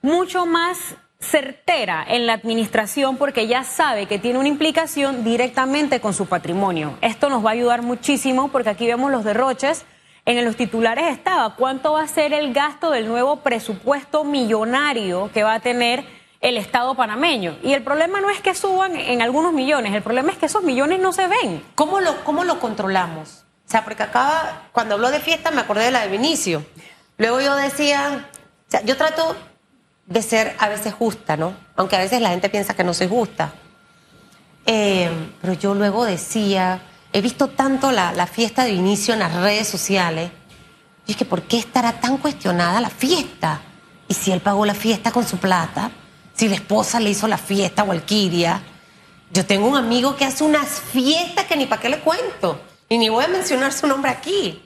mucho 0.00 0.46
más 0.46 0.96
certera 1.24 2.04
en 2.06 2.26
la 2.26 2.34
administración 2.34 3.16
porque 3.16 3.46
ya 3.46 3.64
sabe 3.64 4.06
que 4.06 4.18
tiene 4.18 4.38
una 4.38 4.48
implicación 4.48 5.24
directamente 5.24 6.00
con 6.00 6.14
su 6.14 6.26
patrimonio. 6.26 6.96
Esto 7.00 7.28
nos 7.28 7.44
va 7.44 7.50
a 7.50 7.52
ayudar 7.54 7.82
muchísimo 7.82 8.48
porque 8.48 8.70
aquí 8.70 8.86
vemos 8.86 9.10
los 9.10 9.24
derroches. 9.24 9.84
En 10.26 10.42
los 10.44 10.56
titulares 10.56 11.12
estaba 11.12 11.54
cuánto 11.56 11.92
va 11.92 12.02
a 12.02 12.08
ser 12.08 12.32
el 12.32 12.54
gasto 12.54 12.90
del 12.90 13.08
nuevo 13.08 13.40
presupuesto 13.40 14.24
millonario 14.24 15.30
que 15.34 15.42
va 15.42 15.54
a 15.54 15.60
tener 15.60 16.04
el 16.40 16.56
Estado 16.56 16.94
panameño. 16.94 17.56
Y 17.62 17.72
el 17.72 17.82
problema 17.82 18.20
no 18.20 18.30
es 18.30 18.40
que 18.40 18.54
suban 18.54 18.96
en 18.96 19.22
algunos 19.22 19.52
millones, 19.52 19.94
el 19.94 20.02
problema 20.02 20.30
es 20.30 20.38
que 20.38 20.46
esos 20.46 20.62
millones 20.62 21.00
no 21.00 21.12
se 21.12 21.26
ven. 21.26 21.64
¿Cómo 21.74 22.00
lo, 22.00 22.22
cómo 22.24 22.44
lo 22.44 22.60
controlamos? 22.60 23.44
O 23.66 23.70
sea, 23.70 23.82
porque 23.82 24.02
acá, 24.02 24.68
cuando 24.72 24.94
habló 24.94 25.10
de 25.10 25.20
fiesta, 25.20 25.50
me 25.50 25.62
acordé 25.62 25.84
de 25.84 25.90
la 25.90 26.02
de 26.02 26.08
Vinicio. 26.08 26.64
Luego 27.16 27.40
yo 27.40 27.56
decía, 27.56 28.28
o 28.66 28.70
sea, 28.70 28.82
yo 28.82 28.96
trato 28.96 29.36
de 30.06 30.22
ser 30.22 30.54
a 30.58 30.68
veces 30.68 30.92
justa, 30.94 31.36
¿no? 31.36 31.54
Aunque 31.76 31.96
a 31.96 32.00
veces 32.00 32.20
la 32.20 32.30
gente 32.30 32.48
piensa 32.48 32.74
que 32.74 32.84
no 32.84 32.94
soy 32.94 33.08
justa. 33.08 33.52
Eh, 34.66 35.10
pero 35.40 35.52
yo 35.54 35.74
luego 35.74 36.04
decía, 36.04 36.80
he 37.12 37.20
visto 37.20 37.48
tanto 37.48 37.90
la, 37.90 38.26
fiesta 38.26 38.64
de 38.64 38.72
inicio 38.72 39.14
en 39.14 39.20
las 39.20 39.34
redes 39.34 39.68
sociales, 39.68 40.30
y 41.06 41.12
es 41.12 41.16
que 41.16 41.24
¿por 41.24 41.42
qué 41.42 41.58
estará 41.58 42.00
tan 42.00 42.16
cuestionada 42.18 42.80
la 42.80 42.90
fiesta? 42.90 43.60
Y 44.08 44.14
si 44.14 44.32
él 44.32 44.40
pagó 44.40 44.64
la 44.64 44.74
fiesta 44.74 45.10
con 45.10 45.26
su 45.26 45.38
plata, 45.38 45.90
si 46.34 46.48
la 46.48 46.54
esposa 46.54 46.98
le 47.00 47.10
hizo 47.10 47.28
la 47.28 47.38
fiesta 47.38 47.82
a 47.82 47.84
Walkiria, 47.84 48.62
yo 49.30 49.44
tengo 49.44 49.66
un 49.66 49.76
amigo 49.76 50.16
que 50.16 50.24
hace 50.24 50.44
unas 50.44 50.68
fiestas 50.68 51.44
que 51.44 51.56
ni 51.56 51.66
para 51.66 51.82
qué 51.82 51.88
le 51.88 52.00
cuento, 52.00 52.60
y 52.88 52.98
ni 52.98 53.08
voy 53.08 53.24
a 53.24 53.28
mencionar 53.28 53.72
su 53.72 53.86
nombre 53.86 54.10
aquí. 54.10 54.62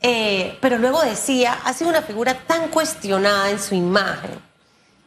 Eh, 0.00 0.58
pero 0.60 0.78
luego 0.78 1.02
decía, 1.02 1.58
ha 1.64 1.72
sido 1.72 1.90
una 1.90 2.02
figura 2.02 2.34
tan 2.46 2.68
cuestionada 2.68 3.50
en 3.50 3.58
su 3.58 3.74
imagen 3.74 4.46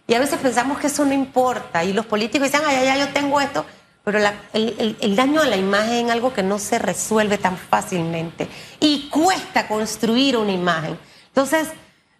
y 0.10 0.16
a 0.16 0.20
veces 0.20 0.40
pensamos 0.40 0.80
que 0.80 0.88
eso 0.88 1.06
no 1.06 1.14
importa. 1.14 1.84
Y 1.84 1.94
los 1.94 2.04
políticos 2.04 2.52
dicen, 2.52 2.66
ay, 2.66 2.88
ay, 2.88 3.00
yo 3.00 3.10
tengo 3.10 3.40
esto. 3.40 3.64
Pero 4.04 4.18
el, 4.54 5.16
daño 5.16 5.40
a 5.40 5.46
la 5.46 5.56
imagen 5.56 6.08
es 6.08 6.12
algo 6.12 6.34
que 6.34 6.42
no 6.42 6.58
se 6.58 6.80
resuelve 6.80 7.38
tan 7.38 7.56
fácilmente. 7.58 8.48
Y 8.80 9.08
cuesta 9.10 9.68
construir 9.68 10.36
una 10.36 10.52
imagen. 10.52 10.98
Entonces, 11.28 11.68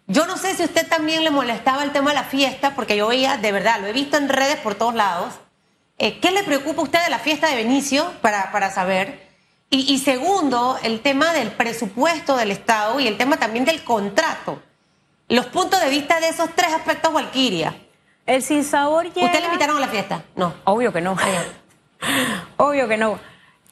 yo 0.06 0.24
no 0.26 0.36
sé 0.36 0.54
si 0.54 0.62
usted 0.62 0.86
también 0.86 1.24
le 1.24 1.30
molestaba 1.30 1.82
el 1.82 1.90
tema 1.90 2.10
de 2.10 2.14
la 2.14 2.22
fiesta, 2.22 2.76
porque 2.76 2.96
yo 2.96 3.08
veía, 3.08 3.38
de 3.38 3.50
verdad, 3.50 3.80
lo 3.80 3.88
he 3.88 3.92
visto 3.92 4.16
en 4.16 4.28
redes 4.28 4.58
por 4.58 4.76
todos 4.76 4.94
lados. 4.94 5.34
Eh, 5.98 6.20
¿Qué 6.20 6.30
le 6.30 6.44
preocupa 6.44 6.82
a 6.82 6.84
usted 6.84 7.02
de 7.02 7.10
la 7.10 7.18
fiesta 7.18 7.48
de 7.48 7.56
Benicio 7.56 8.08
para, 8.22 8.52
para 8.52 8.70
saber? 8.70 9.28
Y, 9.68 9.98
segundo, 9.98 10.78
el 10.84 11.00
tema 11.00 11.32
del 11.32 11.50
presupuesto 11.50 12.36
del 12.36 12.52
Estado 12.52 13.00
y 13.00 13.08
el 13.08 13.16
tema 13.16 13.36
también 13.36 13.64
del 13.64 13.82
contrato 13.82 14.60
los 15.30 15.46
puntos 15.46 15.80
de 15.80 15.88
vista 15.88 16.20
de 16.20 16.28
esos 16.28 16.50
tres 16.54 16.72
aspectos, 16.72 17.12
Walkiria. 17.12 17.74
El 18.26 18.42
sinsabor 18.42 19.12
llega... 19.12 19.26
¿Usted 19.26 19.40
le 19.40 19.46
invitaron 19.46 19.76
a 19.76 19.80
la 19.80 19.88
fiesta? 19.88 20.22
No. 20.36 20.54
Obvio 20.64 20.92
que 20.92 21.00
no. 21.00 21.16
Obvio 22.56 22.88
que 22.88 22.96
no. 22.96 23.18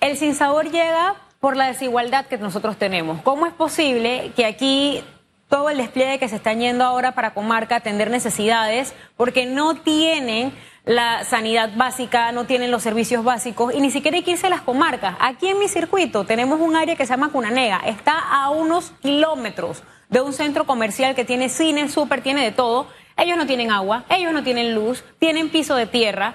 El 0.00 0.16
sinsabor 0.16 0.70
llega 0.70 1.16
por 1.40 1.56
la 1.56 1.66
desigualdad 1.66 2.26
que 2.26 2.38
nosotros 2.38 2.76
tenemos. 2.76 3.20
¿Cómo 3.22 3.46
es 3.46 3.52
posible 3.52 4.32
que 4.34 4.46
aquí 4.46 5.04
todo 5.48 5.70
el 5.70 5.78
despliegue 5.78 6.18
que 6.18 6.28
se 6.28 6.36
están 6.36 6.60
yendo 6.60 6.84
ahora 6.84 7.12
para 7.12 7.32
comarca 7.32 7.76
atender 7.76 8.10
necesidades, 8.10 8.94
porque 9.16 9.46
no 9.46 9.76
tienen 9.76 10.52
la 10.84 11.24
sanidad 11.24 11.70
básica, 11.74 12.32
no 12.32 12.44
tienen 12.44 12.70
los 12.70 12.82
servicios 12.82 13.24
básicos 13.24 13.74
y 13.74 13.80
ni 13.80 13.90
siquiera 13.90 14.16
hay 14.16 14.22
que 14.22 14.32
irse 14.32 14.46
a 14.46 14.50
las 14.50 14.62
comarcas. 14.62 15.16
Aquí 15.20 15.48
en 15.48 15.58
mi 15.58 15.68
circuito 15.68 16.24
tenemos 16.24 16.60
un 16.60 16.76
área 16.76 16.96
que 16.96 17.06
se 17.06 17.10
llama 17.10 17.30
Cunanega, 17.30 17.80
está 17.84 18.18
a 18.18 18.50
unos 18.50 18.92
kilómetros 19.02 19.82
de 20.08 20.20
un 20.20 20.32
centro 20.32 20.64
comercial 20.64 21.14
que 21.14 21.24
tiene 21.24 21.48
cine, 21.48 21.88
súper, 21.88 22.22
tiene 22.22 22.42
de 22.42 22.52
todo. 22.52 22.86
Ellos 23.16 23.36
no 23.36 23.46
tienen 23.46 23.70
agua, 23.70 24.04
ellos 24.10 24.32
no 24.32 24.42
tienen 24.42 24.74
luz, 24.74 25.04
tienen 25.18 25.50
piso 25.50 25.74
de 25.74 25.86
tierra. 25.86 26.34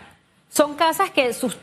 Son 0.49 0.75
casas 0.75 1.09
que 1.09 1.33
sus, 1.33 1.55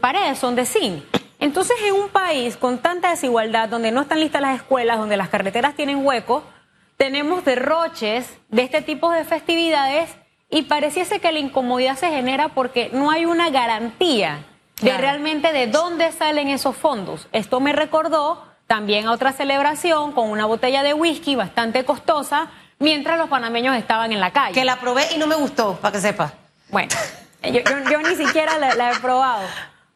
paredes 0.00 0.38
son 0.38 0.54
de 0.54 0.66
zinc. 0.66 1.02
Entonces, 1.38 1.76
en 1.86 1.94
un 1.94 2.08
país 2.08 2.56
con 2.56 2.78
tanta 2.78 3.10
desigualdad, 3.10 3.68
donde 3.68 3.90
no 3.90 4.02
están 4.02 4.20
listas 4.20 4.40
las 4.40 4.56
escuelas, 4.56 4.98
donde 4.98 5.16
las 5.16 5.28
carreteras 5.28 5.74
tienen 5.74 6.04
huecos, 6.04 6.44
tenemos 6.96 7.44
derroches 7.44 8.38
de 8.48 8.62
este 8.62 8.82
tipo 8.82 9.10
de 9.10 9.24
festividades 9.24 10.10
y 10.48 10.62
pareciese 10.62 11.20
que 11.20 11.32
la 11.32 11.40
incomodidad 11.40 11.96
se 11.96 12.08
genera 12.08 12.48
porque 12.48 12.88
no 12.92 13.10
hay 13.10 13.26
una 13.26 13.50
garantía 13.50 14.44
de 14.80 14.96
realmente 14.96 15.52
de 15.52 15.66
dónde 15.66 16.12
salen 16.12 16.48
esos 16.48 16.76
fondos. 16.76 17.28
Esto 17.32 17.60
me 17.60 17.72
recordó 17.72 18.45
también 18.66 19.06
a 19.06 19.12
otra 19.12 19.32
celebración 19.32 20.12
con 20.12 20.30
una 20.30 20.46
botella 20.46 20.82
de 20.82 20.94
whisky 20.94 21.36
bastante 21.36 21.84
costosa 21.84 22.48
mientras 22.78 23.18
los 23.18 23.28
panameños 23.28 23.76
estaban 23.76 24.12
en 24.12 24.20
la 24.20 24.32
calle. 24.32 24.54
Que 24.54 24.64
la 24.64 24.76
probé 24.76 25.06
y 25.14 25.18
no 25.18 25.26
me 25.26 25.36
gustó, 25.36 25.76
para 25.76 25.92
que 25.92 26.00
sepa. 26.00 26.32
Bueno, 26.68 26.90
yo, 27.42 28.00
ni 28.02 28.16
siquiera 28.16 28.58
la, 28.58 28.92
he 28.92 28.96
probado. 29.00 29.46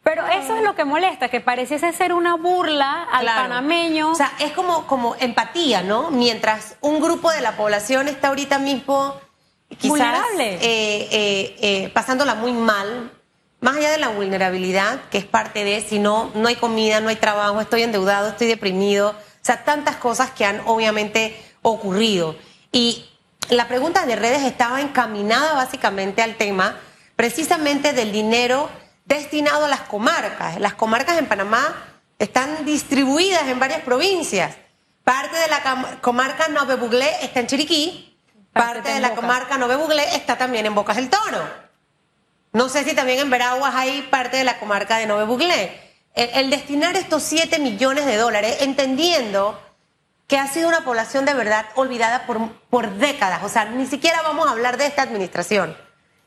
Pero 0.02 0.26
eso 0.26 0.56
es 0.56 0.62
lo 0.62 0.74
que 0.74 0.84
molesta, 0.84 1.28
que 1.28 1.40
pareciese 1.40 1.92
ser 1.92 2.12
una 2.12 2.36
burla 2.36 3.06
al 3.12 3.26
panameño. 3.26 4.12
O 4.12 4.14
sea, 4.14 4.32
es 4.38 4.52
como, 4.52 4.86
como 4.86 5.14
empatía, 5.20 5.82
¿no? 5.82 6.10
Mientras 6.10 6.76
un 6.80 7.00
grupo 7.00 7.30
de 7.30 7.42
la 7.42 7.56
población 7.56 8.08
está 8.08 8.28
ahorita 8.28 8.58
mismo 8.58 9.14
quizás 9.78 10.20
eh, 10.38 10.58
eh, 10.60 11.56
eh, 11.60 11.90
pasándola 11.92 12.34
muy 12.34 12.52
mal, 12.52 13.10
más 13.60 13.76
allá 13.76 13.90
de 13.90 13.98
la 13.98 14.08
vulnerabilidad, 14.08 15.00
que 15.10 15.18
es 15.18 15.24
parte 15.24 15.64
de, 15.64 15.80
si 15.82 15.98
no, 15.98 16.30
no 16.34 16.48
hay 16.48 16.56
comida, 16.56 17.00
no 17.00 17.08
hay 17.08 17.16
trabajo, 17.16 17.60
estoy 17.60 17.82
endeudado, 17.82 18.28
estoy 18.28 18.46
deprimido, 18.46 19.10
o 19.10 19.14
sea, 19.44 19.64
tantas 19.64 19.96
cosas 19.96 20.30
que 20.30 20.44
han 20.44 20.60
obviamente 20.66 21.40
ocurrido. 21.62 22.36
Y 22.72 23.04
la 23.50 23.68
pregunta 23.68 24.06
de 24.06 24.16
redes 24.16 24.42
estaba 24.42 24.80
encaminada 24.80 25.54
básicamente 25.54 26.22
al 26.22 26.36
tema 26.36 26.76
precisamente 27.16 27.92
del 27.92 28.12
dinero 28.12 28.70
destinado 29.04 29.66
a 29.66 29.68
las 29.68 29.80
comarcas. 29.80 30.58
Las 30.58 30.74
comarcas 30.74 31.18
en 31.18 31.26
Panamá 31.26 31.76
están 32.18 32.64
distribuidas 32.64 33.46
en 33.48 33.58
varias 33.58 33.82
provincias. 33.82 34.56
Parte 35.04 35.36
de 35.36 35.48
la 35.48 35.98
comarca 36.00 36.48
Nove 36.48 36.76
Buglé 36.76 37.10
está 37.22 37.40
en 37.40 37.46
Chiriquí, 37.46 38.16
parte, 38.52 38.92
de 38.92 39.00
la 39.00 39.14
comarca 39.14 39.58
Nove 39.58 39.76
Buglé 39.76 40.14
está 40.14 40.38
también 40.38 40.66
en 40.66 40.74
Bocas 40.74 40.96
del 40.96 41.10
Toro. 41.10 41.69
No 42.52 42.68
sé 42.68 42.84
si 42.84 42.94
también 42.94 43.20
en 43.20 43.30
Veraguas 43.30 43.74
hay 43.74 44.02
parte 44.02 44.36
de 44.36 44.44
la 44.44 44.58
comarca 44.58 44.98
de 44.98 45.06
Nove 45.06 45.24
Buglé. 45.24 45.80
El, 46.14 46.50
destinar 46.50 46.96
estos 46.96 47.22
7 47.22 47.60
millones 47.60 48.04
de 48.06 48.16
dólares, 48.16 48.58
entendiendo 48.60 49.60
que 50.26 50.36
ha 50.36 50.48
sido 50.48 50.68
una 50.68 50.84
población 50.84 51.24
de 51.24 51.34
verdad 51.34 51.66
olvidada 51.76 52.26
por, 52.26 52.52
por 52.68 52.90
décadas, 52.94 53.42
o 53.44 53.48
sea, 53.48 53.64
ni 53.66 53.86
siquiera 53.86 54.22
vamos 54.22 54.48
a 54.48 54.50
hablar 54.50 54.76
de 54.76 54.86
esta 54.86 55.02
administración 55.02 55.76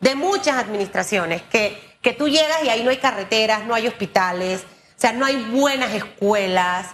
de 0.04 0.16
muchas 0.16 0.58
administraciones, 0.58 1.42
que, 1.44 1.98
que 2.02 2.12
tú 2.12 2.28
llegas 2.28 2.64
y 2.64 2.70
ahí 2.70 2.84
no 2.84 2.90
hay 2.90 2.98
carreteras, 2.98 3.66
no 3.66 3.74
hay 3.74 3.88
hospitales, 3.88 4.62
o 4.62 5.00
sea, 5.00 5.14
no 5.14 5.26
hay 5.26 5.38
buenas 5.38 5.94
escuelas, 5.94 6.88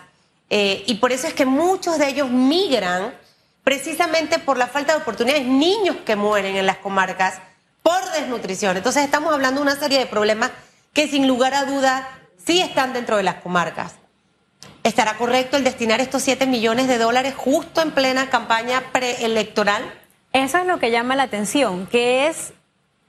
eh, 0.51 0.83
y 0.85 0.95
por 0.95 1.11
eso 1.11 1.27
es 1.27 1.33
que 1.33 1.45
muchos 1.45 1.97
de 1.97 2.07
ellos 2.07 2.29
migran 2.29 3.15
precisamente 3.63 4.37
por 4.37 4.57
la 4.57 4.67
falta 4.67 4.93
de 4.93 5.01
oportunidades, 5.01 5.45
niños 5.45 5.97
que 6.05 6.15
mueren 6.15 6.55
en 6.55 6.67
las 6.67 6.77
comarcas 6.77 7.39
por 7.83 8.01
desnutrición. 8.11 8.77
Entonces 8.77 9.03
estamos 9.03 9.33
hablando 9.33 9.61
de 9.61 9.67
una 9.67 9.79
serie 9.79 9.99
de 9.99 10.05
problemas 10.05 10.51
que 10.93 11.07
sin 11.07 11.27
lugar 11.27 11.53
a 11.53 11.65
duda 11.65 12.07
sí 12.45 12.61
están 12.61 12.93
dentro 12.93 13.17
de 13.17 13.23
las 13.23 13.35
comarcas. 13.35 13.95
¿Estará 14.83 15.17
correcto 15.17 15.57
el 15.57 15.63
destinar 15.63 15.99
estos 15.99 16.23
7 16.23 16.45
millones 16.47 16.87
de 16.87 16.97
dólares 16.97 17.33
justo 17.35 17.81
en 17.81 17.91
plena 17.91 18.29
campaña 18.29 18.81
preelectoral? 18.91 19.83
Eso 20.31 20.57
es 20.57 20.65
lo 20.65 20.79
que 20.79 20.91
llama 20.91 21.15
la 21.15 21.23
atención, 21.23 21.85
que 21.87 22.27
es 22.27 22.53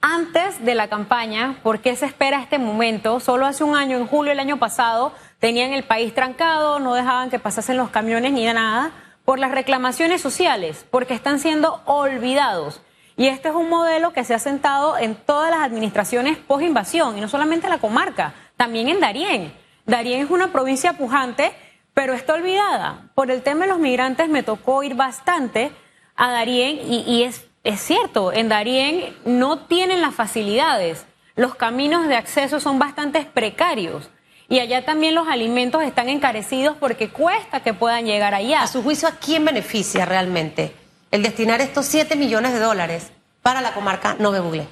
antes 0.03 0.65
de 0.65 0.75
la 0.75 0.89
campaña, 0.89 1.61
¿por 1.63 1.81
qué 1.81 1.95
se 1.95 2.07
espera 2.07 2.41
este 2.41 2.59
momento? 2.59 3.21
Solo 3.21 3.45
hace 3.45 3.65
un 3.65 3.77
año, 3.77 3.99
en 3.99 4.07
julio 4.07 4.31
del 4.31 4.41
año 4.41 4.59
pasado, 4.59 5.13
tenían 5.39 5.73
el 5.73 5.85
país 5.85 6.15
trancado, 6.15 6.79
no 6.79 6.95
dejaban 6.95 7.29
que 7.29 7.39
pasasen 7.39 7.77
los 7.77 7.91
camiones 7.91 8.33
ni 8.33 8.47
nada, 8.47 8.93
por 9.27 9.39
las 9.39 9.51
reclamaciones 9.51 10.23
sociales, 10.23 10.87
porque 10.91 11.13
están 11.13 11.39
siendo 11.39 11.83
olvidados. 11.85 12.81
Y 13.21 13.29
este 13.29 13.51
es 13.51 13.55
un 13.55 13.69
modelo 13.69 14.15
que 14.15 14.25
se 14.25 14.33
ha 14.33 14.39
sentado 14.39 14.97
en 14.97 15.15
todas 15.15 15.51
las 15.51 15.61
administraciones 15.61 16.39
post-invasión, 16.39 17.19
y 17.19 17.21
no 17.21 17.29
solamente 17.29 17.67
en 17.67 17.73
la 17.73 17.79
comarca, 17.79 18.33
también 18.57 18.89
en 18.89 18.99
Darién. 18.99 19.53
Darién 19.85 20.23
es 20.23 20.31
una 20.31 20.53
provincia 20.53 20.95
pujante, 20.95 21.53
pero 21.93 22.15
está 22.15 22.33
olvidada. 22.33 23.11
Por 23.15 23.31
el 23.31 23.43
tema 23.43 23.67
de 23.67 23.73
los 23.73 23.79
migrantes 23.79 24.31
me 24.31 24.43
tocó 24.43 24.83
ir 24.85 24.95
bastante 24.95 25.71
a 26.17 26.31
Darién 26.31 26.79
y, 26.83 27.25
es 27.25 27.81
cierto, 27.83 28.33
en 28.33 28.49
Darién 28.49 29.15
no 29.27 29.67
tienen 29.67 30.01
las 30.01 30.15
facilidades, 30.15 31.05
los 31.37 31.55
caminos 31.55 32.09
de 32.09 32.17
acceso 32.17 32.59
son 32.59 32.79
bastante 32.79 33.27
precarios 33.27 34.09
y 34.49 34.61
allá 34.61 34.87
también 34.87 35.15
los 35.15 35.29
alimentos 35.29 35.83
están 35.83 36.09
encarecidos 36.09 36.75
porque 36.81 37.11
cuesta 37.11 37.61
que 37.61 37.75
puedan 37.75 38.07
llegar 38.07 38.33
allá. 38.35 38.63
A 38.63 38.67
su 38.67 38.83
juicio, 38.83 39.09
¿a 39.09 39.17
quién 39.17 39.45
beneficia 39.45 40.07
realmente 40.07 40.80
el 41.11 41.23
destinar 41.23 41.61
estos 41.61 41.87
7 41.87 42.17
millones 42.17 42.53
de 42.53 42.61
dólares 42.61 43.13
para 43.43 43.61
la 43.61 43.73
comarca 43.73 44.17
Nove 44.19 44.41
Buglé? 44.41 44.69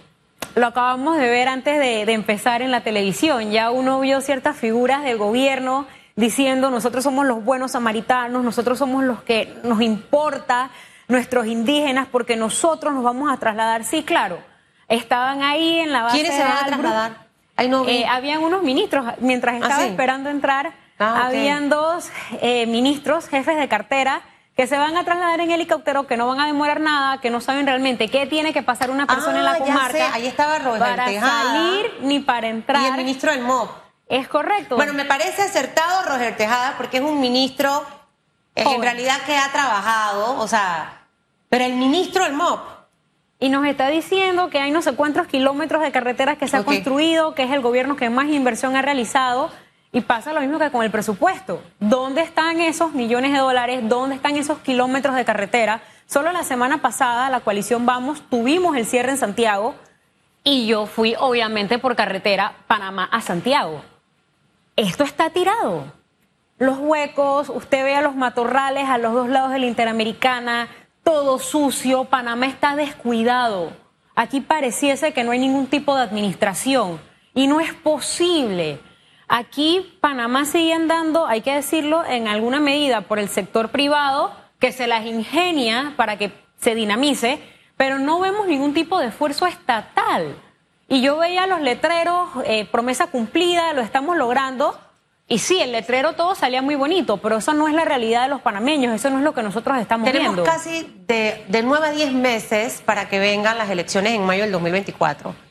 Lo 0.55 0.67
acabamos 0.67 1.19
de 1.19 1.29
ver 1.29 1.49
antes 1.49 1.79
de, 1.79 2.07
de 2.07 2.13
empezar 2.13 2.63
en 2.63 2.71
la 2.71 2.83
televisión. 2.83 3.51
Ya 3.51 3.71
uno 3.71 4.01
vio 4.01 4.21
ciertas 4.21 4.57
figuras 4.57 5.05
del 5.05 5.19
gobierno 5.19 5.87
diciendo 6.17 6.71
nosotros 6.71 7.05
somos 7.05 7.27
los 7.27 7.45
buenos 7.45 7.73
samaritanos, 7.73 8.43
nosotros 8.43 8.79
somos 8.79 9.05
los 9.05 9.23
que 9.23 9.55
nos 9.63 9.81
importa 9.81 10.71
nuestros 11.07 11.47
indígenas 11.47 12.09
porque 12.11 12.37
nosotros 12.37 12.93
nos 12.93 13.05
vamos 13.05 13.33
a 13.33 13.37
trasladar. 13.37 13.85
Sí, 13.85 14.03
claro, 14.03 14.39
estaban 14.89 15.43
ahí 15.43 15.79
en 15.81 15.93
la 15.93 16.03
base. 16.03 16.19
¿Quiénes 16.19 16.37
se 16.37 16.43
van 16.43 16.59
a 16.59 16.67
trasladar? 16.67 17.29
Eh, 17.89 18.07
habían 18.07 18.43
unos 18.43 18.63
ministros, 18.63 19.05
mientras 19.19 19.55
¿Ah, 19.57 19.59
estaba 19.59 19.87
esperando 19.87 20.31
entrar, 20.31 20.73
ah, 20.99 21.27
habían 21.27 21.69
dos 21.69 22.11
eh, 22.41 22.67
ministros, 22.67 23.29
jefes 23.29 23.57
de 23.57 23.67
cartera, 23.69 24.23
que 24.59 24.67
se 24.67 24.77
van 24.77 24.97
a 24.97 25.05
trasladar 25.05 25.39
en 25.39 25.53
helicóptero, 25.53 26.09
que 26.09 26.17
no 26.17 26.27
van 26.27 26.41
a 26.41 26.47
demorar 26.47 26.81
nada, 26.81 27.21
que 27.21 27.31
no 27.31 27.41
saben 27.41 27.65
realmente 27.65 28.09
qué 28.09 28.27
tiene 28.27 28.53
que 28.53 28.65
pasar 28.65 28.91
una 28.91 29.07
persona 29.07 29.39
en 29.39 29.45
la 29.45 29.53
ah, 29.53 29.59
comarca. 29.59 30.13
Ahí 30.13 30.27
estaba 30.27 30.59
Roger 30.59 30.81
Para 30.81 31.05
salir 31.21 31.99
ni 32.01 32.19
para 32.19 32.49
entrar. 32.49 32.83
Y 32.83 32.87
el 32.87 32.97
ministro 32.97 33.31
del 33.31 33.43
MOB. 33.43 33.69
Es 34.09 34.27
correcto. 34.27 34.75
Bueno, 34.75 34.95
me 34.95 35.05
parece 35.05 35.43
acertado 35.43 36.03
Roger 36.09 36.37
Tejada 36.37 36.75
porque 36.77 36.97
es 36.97 37.05
un 37.05 37.21
ministro 37.21 37.87
eh, 38.57 38.65
en 38.67 38.83
realidad 38.83 39.21
que 39.27 39.37
ha 39.37 39.53
trabajado, 39.53 40.41
o 40.41 40.49
sea, 40.49 41.07
pero 41.49 41.65
el 41.65 41.75
ministro 41.75 42.25
del 42.25 42.33
MOP. 42.33 42.59
Y 43.39 43.51
nos 43.51 43.65
está 43.65 43.87
diciendo 43.87 44.51
que 44.51 44.59
hay 44.59 44.73
no 44.73 44.83
sé 44.83 44.97
cuántos 44.97 45.29
kilómetros 45.29 45.83
de 45.83 45.93
carreteras 45.93 46.37
que 46.37 46.49
se 46.49 46.57
ha 46.57 46.65
construido, 46.65 47.37
que 47.37 47.45
es 47.45 47.53
el 47.53 47.61
gobierno 47.61 47.95
que 47.95 48.11
más 48.11 48.27
inversión 48.27 48.75
ha 48.75 48.83
realizado. 48.83 49.53
Y 49.93 50.03
pasa 50.03 50.33
lo 50.33 50.41
mismo 50.41 50.59
que 50.59 50.71
con 50.71 50.85
el 50.85 50.91
presupuesto. 50.91 51.63
¿Dónde 51.81 52.21
están 52.21 52.61
esos 52.61 52.93
millones 52.93 53.33
de 53.33 53.39
dólares? 53.39 53.81
¿Dónde 53.89 54.17
están 54.17 54.37
esos 54.37 54.59
kilómetros 54.59 55.17
de 55.17 55.25
carretera? 55.25 55.81
Solo 56.07 56.33
la 56.33 56.43
semana 56.43 56.83
pasada, 56.83 57.31
la 57.31 57.41
coalición 57.41 57.87
Vamos, 57.87 58.23
tuvimos 58.29 58.77
el 58.77 58.87
cierre 58.87 59.11
en 59.11 59.19
Santiago 59.19 59.75
y 60.45 60.67
yo 60.67 60.87
fui 60.87 61.15
obviamente 61.19 61.79
por 61.79 61.97
carretera 61.97 62.55
Panamá 62.67 63.05
a 63.05 63.21
Santiago. 63.21 63.83
Esto 64.77 65.05
está 65.05 65.31
tirado. 65.31 65.93
Los 66.59 66.79
huecos, 66.79 67.51
usted 67.51 67.85
ve 67.85 67.95
a 67.95 68.03
los 68.03 68.15
matorrales 68.15 68.89
a 68.89 68.99
los 68.99 69.15
dos 69.15 69.29
lados 69.29 69.53
de 69.53 69.59
la 69.59 69.67
Interamericana, 69.67 70.69
todo 71.05 71.39
sucio, 71.39 72.05
Panamá 72.05 72.47
está 72.47 72.77
descuidado. 72.77 73.73
Aquí 74.15 74.41
pareciese 74.41 75.13
que 75.13 75.25
no 75.25 75.31
hay 75.31 75.39
ningún 75.39 75.67
tipo 75.67 75.95
de 75.95 76.03
administración 76.03 77.01
y 77.35 77.47
no 77.47 77.61
es 77.61 77.73
posible. 77.73 78.81
Aquí 79.29 79.99
Panamá 80.01 80.47
sigue 80.47 80.73
andando, 80.73 81.27
hay 81.27 81.43
que 81.43 81.55
decirlo, 81.55 82.05
en 82.05 82.29
alguna 82.29 82.61
medida 82.61 83.03
por 83.03 83.19
el 83.19 83.29
sector 83.29 83.69
privado 83.69 84.33
que 84.59 84.73
se 84.73 84.87
las 84.87 85.05
ingenia 85.05 85.93
para 85.97 86.17
que 86.17 86.33
se 86.59 86.75
dinamice, 86.75 87.41
pero 87.77 87.99
no 87.99 88.19
vemos 88.19 88.47
ningún 88.47 88.73
tipo 88.73 88.99
de 88.99 89.09
esfuerzo 89.09 89.47
estatal. 89.47 90.35
Y 90.89 91.03
yo 91.03 91.19
veía 91.19 91.47
los 91.47 91.61
letreros, 91.61 92.31
eh, 92.47 92.65
promesa 92.65 93.09
cumplida, 93.09 93.75
lo 93.75 93.83
estamos 93.83 94.17
logrando, 94.17 94.79
y 95.31 95.41
sí, 95.41 95.61
el 95.61 95.73
letrero 95.73 96.15
todo 96.15 96.35
salía 96.35 96.63
muy 96.63 96.75
bonito, 96.75 97.19
pero 97.19 97.37
eso 97.37 97.53
no 97.53 97.69
es 97.69 97.75
la 97.75 97.85
realidad 97.85 98.23
de 98.23 98.29
los 98.29 98.41
panameños, 98.41 98.95
eso 98.95 99.11
no 99.11 99.19
es 99.19 99.25
lo 99.25 99.35
que 99.35 99.43
nosotros 99.43 99.77
estamos 99.77 100.11
viendo. 100.11 100.43
Tenemos 100.43 100.49
casi 100.49 100.91
de, 101.07 101.45
de 101.49 101.63
9 101.63 101.87
a 101.87 101.91
10 101.91 102.13
meses 102.15 102.83
para 102.83 103.11
que 103.11 103.19
vengan 103.19 103.59
las 103.59 103.69
elecciones 103.69 104.15
en 104.15 104.25
mayo 104.25 104.45
del 104.45 104.53
2024. 104.53 105.48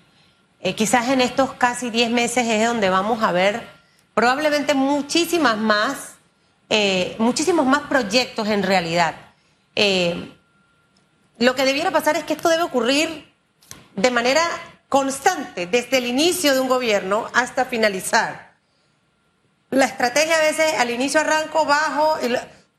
Eh, 0.67 0.75
quizás 0.75 1.07
en 1.07 1.21
estos 1.21 1.53
casi 1.53 1.89
10 1.89 2.11
meses 2.11 2.45
es 2.45 2.67
donde 2.67 2.89
vamos 2.89 3.23
a 3.23 3.31
ver 3.31 3.65
probablemente 4.13 4.73
muchísimas 4.73 5.55
más, 5.55 6.15
eh, 6.67 7.15
muchísimos 7.19 7.65
más 7.65 7.83
proyectos 7.83 8.49
en 8.49 8.63
realidad. 8.63 9.15
Eh, 9.77 10.35
lo 11.39 11.55
que 11.55 11.63
debiera 11.63 11.89
pasar 11.91 12.17
es 12.17 12.25
que 12.25 12.33
esto 12.33 12.49
debe 12.49 12.63
ocurrir 12.63 13.33
de 13.95 14.11
manera 14.11 14.41
constante, 14.89 15.67
desde 15.67 15.99
el 15.99 16.05
inicio 16.05 16.53
de 16.53 16.59
un 16.59 16.67
gobierno 16.67 17.29
hasta 17.33 17.63
finalizar. 17.63 18.57
La 19.69 19.85
estrategia 19.85 20.35
a 20.35 20.41
veces 20.41 20.73
al 20.77 20.89
inicio 20.89 21.21
arranco 21.21 21.63
bajo. 21.63 22.17
Y 22.25 22.35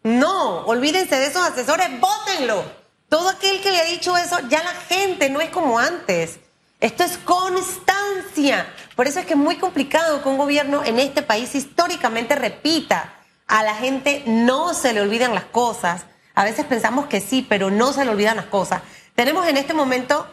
No, 0.07 0.67
olvídense 0.67 1.17
de 1.17 1.25
esos 1.25 1.43
asesores, 1.43 1.89
bótenlo. 1.99 2.71
Todo 3.09 3.31
aquel 3.31 3.63
que 3.63 3.71
le 3.71 3.81
ha 3.81 3.85
dicho 3.85 4.15
eso, 4.19 4.41
ya 4.51 4.63
la 4.63 4.75
gente 4.75 5.31
no 5.31 5.41
es 5.41 5.49
como 5.49 5.79
antes. 5.79 6.39
Esto 6.81 7.03
es 7.03 7.19
constancia. 7.19 8.73
Por 8.95 9.09
eso 9.09 9.19
es 9.19 9.27
que 9.27 9.33
es 9.33 9.39
muy 9.39 9.57
complicado 9.57 10.23
que 10.23 10.29
un 10.29 10.39
gobierno 10.39 10.85
en 10.85 11.01
este 11.01 11.23
país 11.23 11.55
históricamente 11.55 12.37
repita. 12.37 13.15
A 13.49 13.63
la 13.63 13.75
gente 13.75 14.23
no 14.27 14.75
se 14.75 14.93
le 14.93 15.01
olvidan 15.01 15.35
las 15.35 15.45
cosas. 15.45 16.05
A 16.35 16.45
veces 16.45 16.67
pensamos 16.67 17.07
que 17.07 17.21
sí, 17.21 17.45
pero 17.49 17.71
no 17.71 17.93
se 17.93 18.05
le 18.05 18.13
olvidan 18.13 18.37
las 18.37 18.47
cosas. 18.47 18.83
Tenemos 19.17 19.49
en 19.49 19.57
este 19.57 19.75
momento 19.75 20.27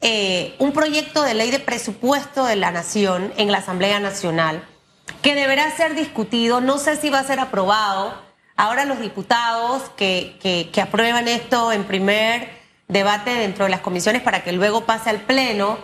eh, 0.00 0.54
un 0.60 0.72
proyecto 0.72 1.22
de 1.22 1.34
ley 1.34 1.50
de 1.50 1.58
presupuesto 1.58 2.44
de 2.44 2.56
la 2.56 2.70
Nación 2.70 3.32
en 3.36 3.50
la 3.50 3.58
Asamblea 3.58 3.98
Nacional 3.98 4.64
que 5.22 5.34
deberá 5.34 5.74
ser 5.76 5.96
discutido. 5.96 6.60
No 6.60 6.78
sé 6.78 6.96
si 6.96 7.10
va 7.10 7.18
a 7.18 7.24
ser 7.24 7.40
aprobado. 7.40 8.14
Ahora 8.56 8.84
los 8.84 9.00
diputados 9.00 9.82
que, 9.96 10.38
que, 10.40 10.70
que 10.72 10.80
aprueban 10.80 11.26
esto 11.26 11.72
en 11.72 11.84
primer 11.84 12.59
debate 12.90 13.30
dentro 13.30 13.64
de 13.64 13.70
las 13.70 13.80
comisiones 13.80 14.22
para 14.22 14.42
que 14.42 14.52
luego 14.52 14.84
pase 14.84 15.10
al 15.10 15.20
Pleno, 15.20 15.78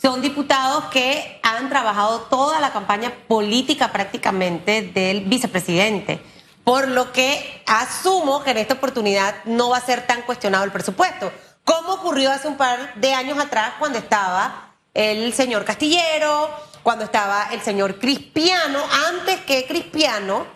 son 0.00 0.20
diputados 0.20 0.84
que 0.86 1.40
han 1.42 1.68
trabajado 1.68 2.20
toda 2.22 2.60
la 2.60 2.72
campaña 2.72 3.12
política 3.26 3.90
prácticamente 3.90 4.82
del 4.82 5.24
vicepresidente, 5.24 6.20
por 6.64 6.88
lo 6.88 7.12
que 7.12 7.62
asumo 7.66 8.42
que 8.42 8.50
en 8.50 8.58
esta 8.58 8.74
oportunidad 8.74 9.36
no 9.44 9.70
va 9.70 9.78
a 9.78 9.80
ser 9.80 10.06
tan 10.06 10.22
cuestionado 10.22 10.64
el 10.64 10.72
presupuesto, 10.72 11.32
como 11.64 11.94
ocurrió 11.94 12.30
hace 12.30 12.48
un 12.48 12.56
par 12.56 12.94
de 12.94 13.14
años 13.14 13.38
atrás 13.38 13.74
cuando 13.78 13.98
estaba 13.98 14.72
el 14.94 15.32
señor 15.32 15.64
Castillero, 15.64 16.50
cuando 16.82 17.04
estaba 17.04 17.48
el 17.52 17.60
señor 17.62 17.98
Crispiano, 17.98 18.80
antes 19.08 19.40
que 19.40 19.66
Crispiano 19.66 20.46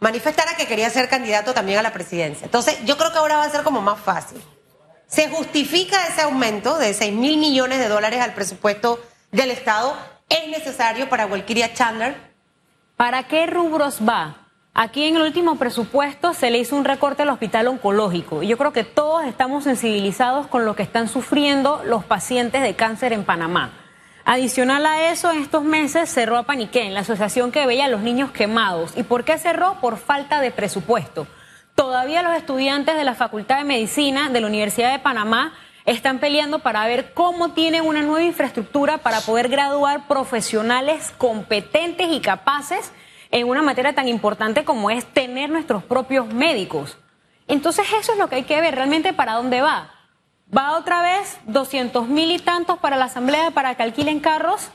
manifestara 0.00 0.54
que 0.56 0.66
quería 0.66 0.90
ser 0.90 1.08
candidato 1.08 1.54
también 1.54 1.78
a 1.78 1.82
la 1.82 1.92
presidencia. 1.92 2.44
Entonces, 2.44 2.78
yo 2.84 2.98
creo 2.98 3.10
que 3.10 3.18
ahora 3.18 3.38
va 3.38 3.44
a 3.44 3.50
ser 3.50 3.62
como 3.62 3.80
más 3.80 3.98
fácil. 3.98 4.42
¿Se 5.06 5.28
justifica 5.28 6.06
ese 6.08 6.22
aumento 6.22 6.78
de 6.78 6.92
6 6.94 7.12
mil 7.12 7.38
millones 7.38 7.78
de 7.78 7.88
dólares 7.88 8.20
al 8.20 8.34
presupuesto 8.34 9.00
del 9.30 9.50
Estado? 9.50 9.96
¿Es 10.28 10.48
necesario 10.48 11.08
para 11.08 11.26
Walkiria 11.26 11.72
Chandler? 11.72 12.16
¿Para 12.96 13.24
qué 13.24 13.46
rubros 13.46 14.00
va? 14.06 14.48
Aquí 14.72 15.04
en 15.04 15.14
el 15.16 15.22
último 15.22 15.56
presupuesto 15.56 16.34
se 16.34 16.50
le 16.50 16.58
hizo 16.58 16.74
un 16.74 16.84
recorte 16.84 17.22
al 17.22 17.28
hospital 17.28 17.68
oncológico 17.68 18.42
y 18.42 18.48
yo 18.48 18.58
creo 18.58 18.72
que 18.72 18.82
todos 18.82 19.24
estamos 19.24 19.64
sensibilizados 19.64 20.48
con 20.48 20.64
lo 20.64 20.74
que 20.74 20.82
están 20.82 21.08
sufriendo 21.08 21.82
los 21.84 22.04
pacientes 22.04 22.62
de 22.62 22.74
cáncer 22.74 23.12
en 23.12 23.24
Panamá. 23.24 23.70
Adicional 24.24 24.84
a 24.86 25.10
eso, 25.12 25.30
en 25.30 25.42
estos 25.42 25.62
meses 25.62 26.08
cerró 26.08 26.38
a 26.38 26.42
Paniquén, 26.44 26.94
la 26.94 27.00
asociación 27.00 27.52
que 27.52 27.66
veía 27.66 27.84
a 27.84 27.88
los 27.88 28.00
niños 28.00 28.32
quemados. 28.32 28.92
¿Y 28.96 29.02
por 29.02 29.22
qué 29.22 29.38
cerró? 29.38 29.80
Por 29.80 29.98
falta 29.98 30.40
de 30.40 30.50
presupuesto. 30.50 31.28
Todavía 31.94 32.22
los 32.22 32.34
estudiantes 32.34 32.96
de 32.96 33.04
la 33.04 33.14
Facultad 33.14 33.58
de 33.58 33.62
Medicina 33.62 34.28
de 34.28 34.40
la 34.40 34.48
Universidad 34.48 34.90
de 34.90 34.98
Panamá 34.98 35.52
están 35.84 36.18
peleando 36.18 36.58
para 36.58 36.84
ver 36.86 37.14
cómo 37.14 37.52
tienen 37.52 37.86
una 37.86 38.02
nueva 38.02 38.24
infraestructura 38.24 38.98
para 38.98 39.20
poder 39.20 39.48
graduar 39.48 40.08
profesionales 40.08 41.14
competentes 41.18 42.08
y 42.10 42.18
capaces 42.18 42.90
en 43.30 43.48
una 43.48 43.62
materia 43.62 43.94
tan 43.94 44.08
importante 44.08 44.64
como 44.64 44.90
es 44.90 45.06
tener 45.06 45.50
nuestros 45.50 45.84
propios 45.84 46.26
médicos. 46.26 46.98
Entonces 47.46 47.86
eso 47.96 48.10
es 48.10 48.18
lo 48.18 48.28
que 48.28 48.34
hay 48.34 48.42
que 48.42 48.60
ver 48.60 48.74
realmente 48.74 49.12
para 49.12 49.34
dónde 49.34 49.60
va. 49.60 49.92
¿Va 50.52 50.76
otra 50.76 51.00
vez 51.00 51.38
200 51.46 52.08
mil 52.08 52.32
y 52.32 52.40
tantos 52.40 52.80
para 52.80 52.96
la 52.96 53.04
asamblea 53.04 53.52
para 53.52 53.76
que 53.76 53.84
alquilen 53.84 54.18
carros? 54.18 54.68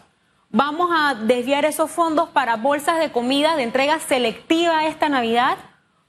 ¿Vamos 0.51 0.89
a 0.93 1.15
desviar 1.15 1.65
esos 1.65 1.91
fondos 1.91 2.29
para 2.29 2.55
bolsas 2.55 2.97
de 2.97 3.11
comida 3.11 3.57
de 3.57 3.63
entrega 3.63 3.99
selectiva 3.99 4.85
esta 4.85 5.09
Navidad? 5.09 5.57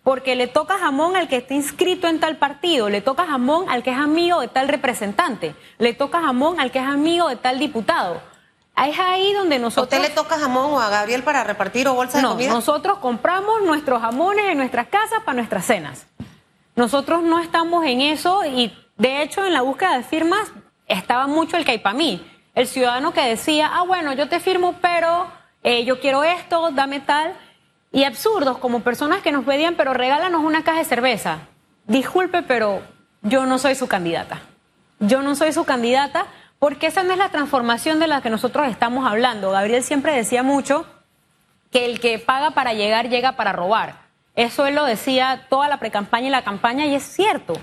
Porque 0.03 0.35
le 0.35 0.47
toca 0.47 0.79
jamón 0.79 1.17
al 1.17 1.29
que 1.29 1.37
está 1.37 1.55
inscrito 1.55 2.09
en 2.09 2.21
tal 2.21 2.37
partido, 2.37 2.89
le 2.89 3.01
toca 3.01 3.27
jamón 3.27 3.69
al 3.69 3.83
que 3.83 3.91
es 3.91 3.99
amigo 3.99 4.41
de 4.41 4.49
tal 4.49 4.69
representante, 4.69 5.55
le 5.79 5.93
toca 5.93 6.23
jamón 6.23 6.59
al 6.59 6.71
que 6.71 6.79
es 6.79 6.87
amigo 6.87 7.29
de 7.29 7.37
tal 7.37 7.59
diputado. 7.59 8.23
Es 8.77 8.99
ahí 8.99 9.35
donde 9.35 9.59
nosotros... 9.59 9.93
¿A 9.93 9.97
usted 9.97 10.09
le 10.09 10.15
toca 10.15 10.39
jamón 10.39 10.73
o 10.73 10.81
a 10.81 10.89
Gabriel 10.89 11.23
para 11.23 11.45
repartir 11.45 11.87
o 11.87 11.95
bolsa 11.95 12.19
de 12.19 12.23
no, 12.23 12.31
comida? 12.31 12.51
nosotros 12.51 12.99
compramos 12.99 13.63
nuestros 13.63 14.01
jamones 14.01 14.47
en 14.47 14.57
nuestras 14.57 14.87
casas 14.87 15.23
para 15.23 15.37
nuestras 15.37 15.67
cenas. 15.67 16.07
Nosotros 16.77 17.23
no 17.23 17.41
estamos 17.41 17.85
en 17.85 18.01
eso 18.01 18.43
y 18.47 18.73
de 18.97 19.23
hecho 19.23 19.45
en 19.45 19.53
la 19.53 19.61
búsqueda 19.61 19.99
de 19.99 20.03
firmas 20.03 20.51
estaba 20.87 21.27
mucho 21.27 21.59
el 21.59 21.67
caipamí, 21.67 22.27
el 22.55 22.67
ciudadano 22.67 23.13
que 23.13 23.21
decía, 23.21 23.71
ah 23.71 23.83
bueno, 23.83 24.15
yo 24.15 24.31
te 24.31 24.41
firmo, 24.41 24.75
pero 24.81 25.27
eh, 25.63 25.85
yo 25.85 26.01
quiero 26.01 26.25
esto, 26.25 26.71
dame 26.71 27.01
tal 27.01 27.37
y 27.93 28.05
absurdos 28.05 28.59
como 28.59 28.81
personas 28.81 29.23
que 29.23 29.33
nos 29.33 29.45
pedían, 29.45 29.75
pero 29.75 29.95
regálanos 29.95 30.45
una 30.45 30.63
caja 30.63 30.79
de 30.79 30.85
cerveza. 30.85 31.39
Disculpe, 31.87 32.43
pero 32.43 32.83
yo 33.23 33.47
no 33.47 33.59
soy 33.59 33.75
su 33.75 33.89
candidata. 33.89 34.43
Yo 35.01 35.23
no 35.23 35.35
soy 35.35 35.53
su 35.53 35.65
candidata 35.65 36.27
porque 36.59 36.87
esa 36.87 37.03
no 37.03 37.13
es 37.13 37.19
la 37.19 37.31
transformación 37.31 37.99
de 37.99 38.07
la 38.07 38.21
que 38.21 38.31
nosotros 38.31 38.69
estamos 38.69 39.07
hablando. 39.07 39.51
Gabriel 39.51 39.83
siempre 39.83 40.15
decía 40.15 40.43
mucho 40.43 40.87
que 41.71 41.87
el 41.87 42.01
que 42.01 42.19
paga 42.19 42.51
para 42.51 42.75
llegar 42.75 43.09
llega 43.09 43.33
para 43.33 43.53
robar. 43.53 44.11
Eso 44.37 44.67
él 44.67 44.75
lo 44.75 44.85
decía 44.85 45.47
toda 45.49 45.69
la 45.69 45.79
precampaña 45.79 46.29
y 46.29 46.31
la 46.31 46.45
campaña 46.45 46.87
y 46.87 46.95
es 46.95 47.03
cierto. 47.03 47.55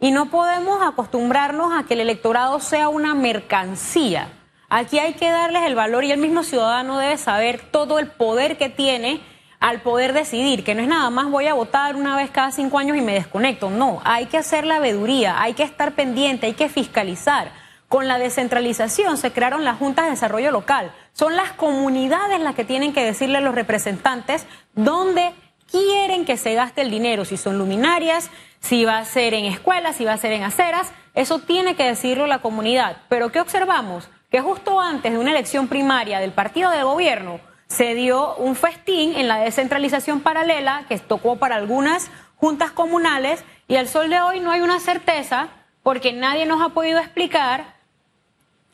Y 0.00 0.10
no 0.10 0.26
podemos 0.30 0.82
acostumbrarnos 0.82 1.72
a 1.72 1.84
que 1.84 1.94
el 1.94 2.00
electorado 2.00 2.60
sea 2.60 2.88
una 2.88 3.14
mercancía. 3.14 4.28
Aquí 4.68 4.98
hay 4.98 5.14
que 5.14 5.30
darles 5.30 5.62
el 5.62 5.74
valor 5.74 6.04
y 6.04 6.12
el 6.12 6.18
mismo 6.18 6.42
ciudadano 6.42 6.98
debe 6.98 7.18
saber 7.18 7.60
todo 7.70 7.98
el 7.98 8.08
poder 8.08 8.58
que 8.58 8.68
tiene 8.68 9.20
al 9.60 9.80
poder 9.80 10.12
decidir, 10.12 10.64
que 10.64 10.74
no 10.74 10.82
es 10.82 10.88
nada 10.88 11.10
más 11.10 11.30
voy 11.30 11.46
a 11.46 11.54
votar 11.54 11.96
una 11.96 12.16
vez 12.16 12.30
cada 12.30 12.50
cinco 12.50 12.78
años 12.78 12.96
y 12.96 13.00
me 13.00 13.14
desconecto. 13.14 13.70
No, 13.70 14.00
hay 14.04 14.26
que 14.26 14.38
hacer 14.38 14.66
la 14.66 14.78
veeduría, 14.78 15.40
hay 15.40 15.54
que 15.54 15.62
estar 15.62 15.92
pendiente, 15.92 16.46
hay 16.46 16.54
que 16.54 16.68
fiscalizar. 16.68 17.50
Con 17.88 18.08
la 18.08 18.18
descentralización 18.18 19.16
se 19.16 19.32
crearon 19.32 19.64
las 19.64 19.78
juntas 19.78 20.06
de 20.06 20.10
desarrollo 20.12 20.50
local. 20.50 20.92
Son 21.12 21.36
las 21.36 21.52
comunidades 21.52 22.40
las 22.40 22.54
que 22.54 22.64
tienen 22.64 22.92
que 22.92 23.04
decirle 23.04 23.38
a 23.38 23.40
los 23.40 23.54
representantes 23.54 24.46
dónde 24.74 25.32
quieren 25.70 26.24
que 26.24 26.36
se 26.36 26.54
gaste 26.54 26.82
el 26.82 26.90
dinero, 26.90 27.24
si 27.24 27.36
son 27.36 27.58
luminarias, 27.58 28.30
si 28.60 28.84
va 28.84 28.98
a 28.98 29.04
ser 29.04 29.34
en 29.34 29.44
escuelas, 29.44 29.96
si 29.96 30.04
va 30.04 30.12
a 30.12 30.18
ser 30.18 30.32
en 30.32 30.42
aceras. 30.42 30.92
Eso 31.14 31.38
tiene 31.38 31.76
que 31.76 31.84
decirlo 31.84 32.26
la 32.26 32.40
comunidad. 32.40 32.98
Pero 33.08 33.30
¿qué 33.30 33.40
observamos? 33.40 34.08
Que 34.30 34.40
justo 34.40 34.80
antes 34.80 35.12
de 35.12 35.18
una 35.18 35.30
elección 35.30 35.68
primaria 35.68 36.18
del 36.18 36.32
partido 36.32 36.70
de 36.70 36.82
gobierno, 36.82 37.40
se 37.68 37.94
dio 37.94 38.34
un 38.36 38.54
festín 38.56 39.14
en 39.16 39.28
la 39.28 39.38
descentralización 39.38 40.20
paralela 40.20 40.84
que 40.88 40.98
tocó 40.98 41.36
para 41.36 41.56
algunas 41.56 42.10
juntas 42.36 42.70
comunales 42.70 43.44
y 43.68 43.76
al 43.76 43.88
sol 43.88 44.10
de 44.10 44.20
hoy 44.20 44.40
no 44.40 44.50
hay 44.50 44.60
una 44.60 44.80
certeza 44.80 45.48
porque 45.82 46.12
nadie 46.12 46.46
nos 46.46 46.62
ha 46.62 46.70
podido 46.70 46.98
explicar 46.98 47.76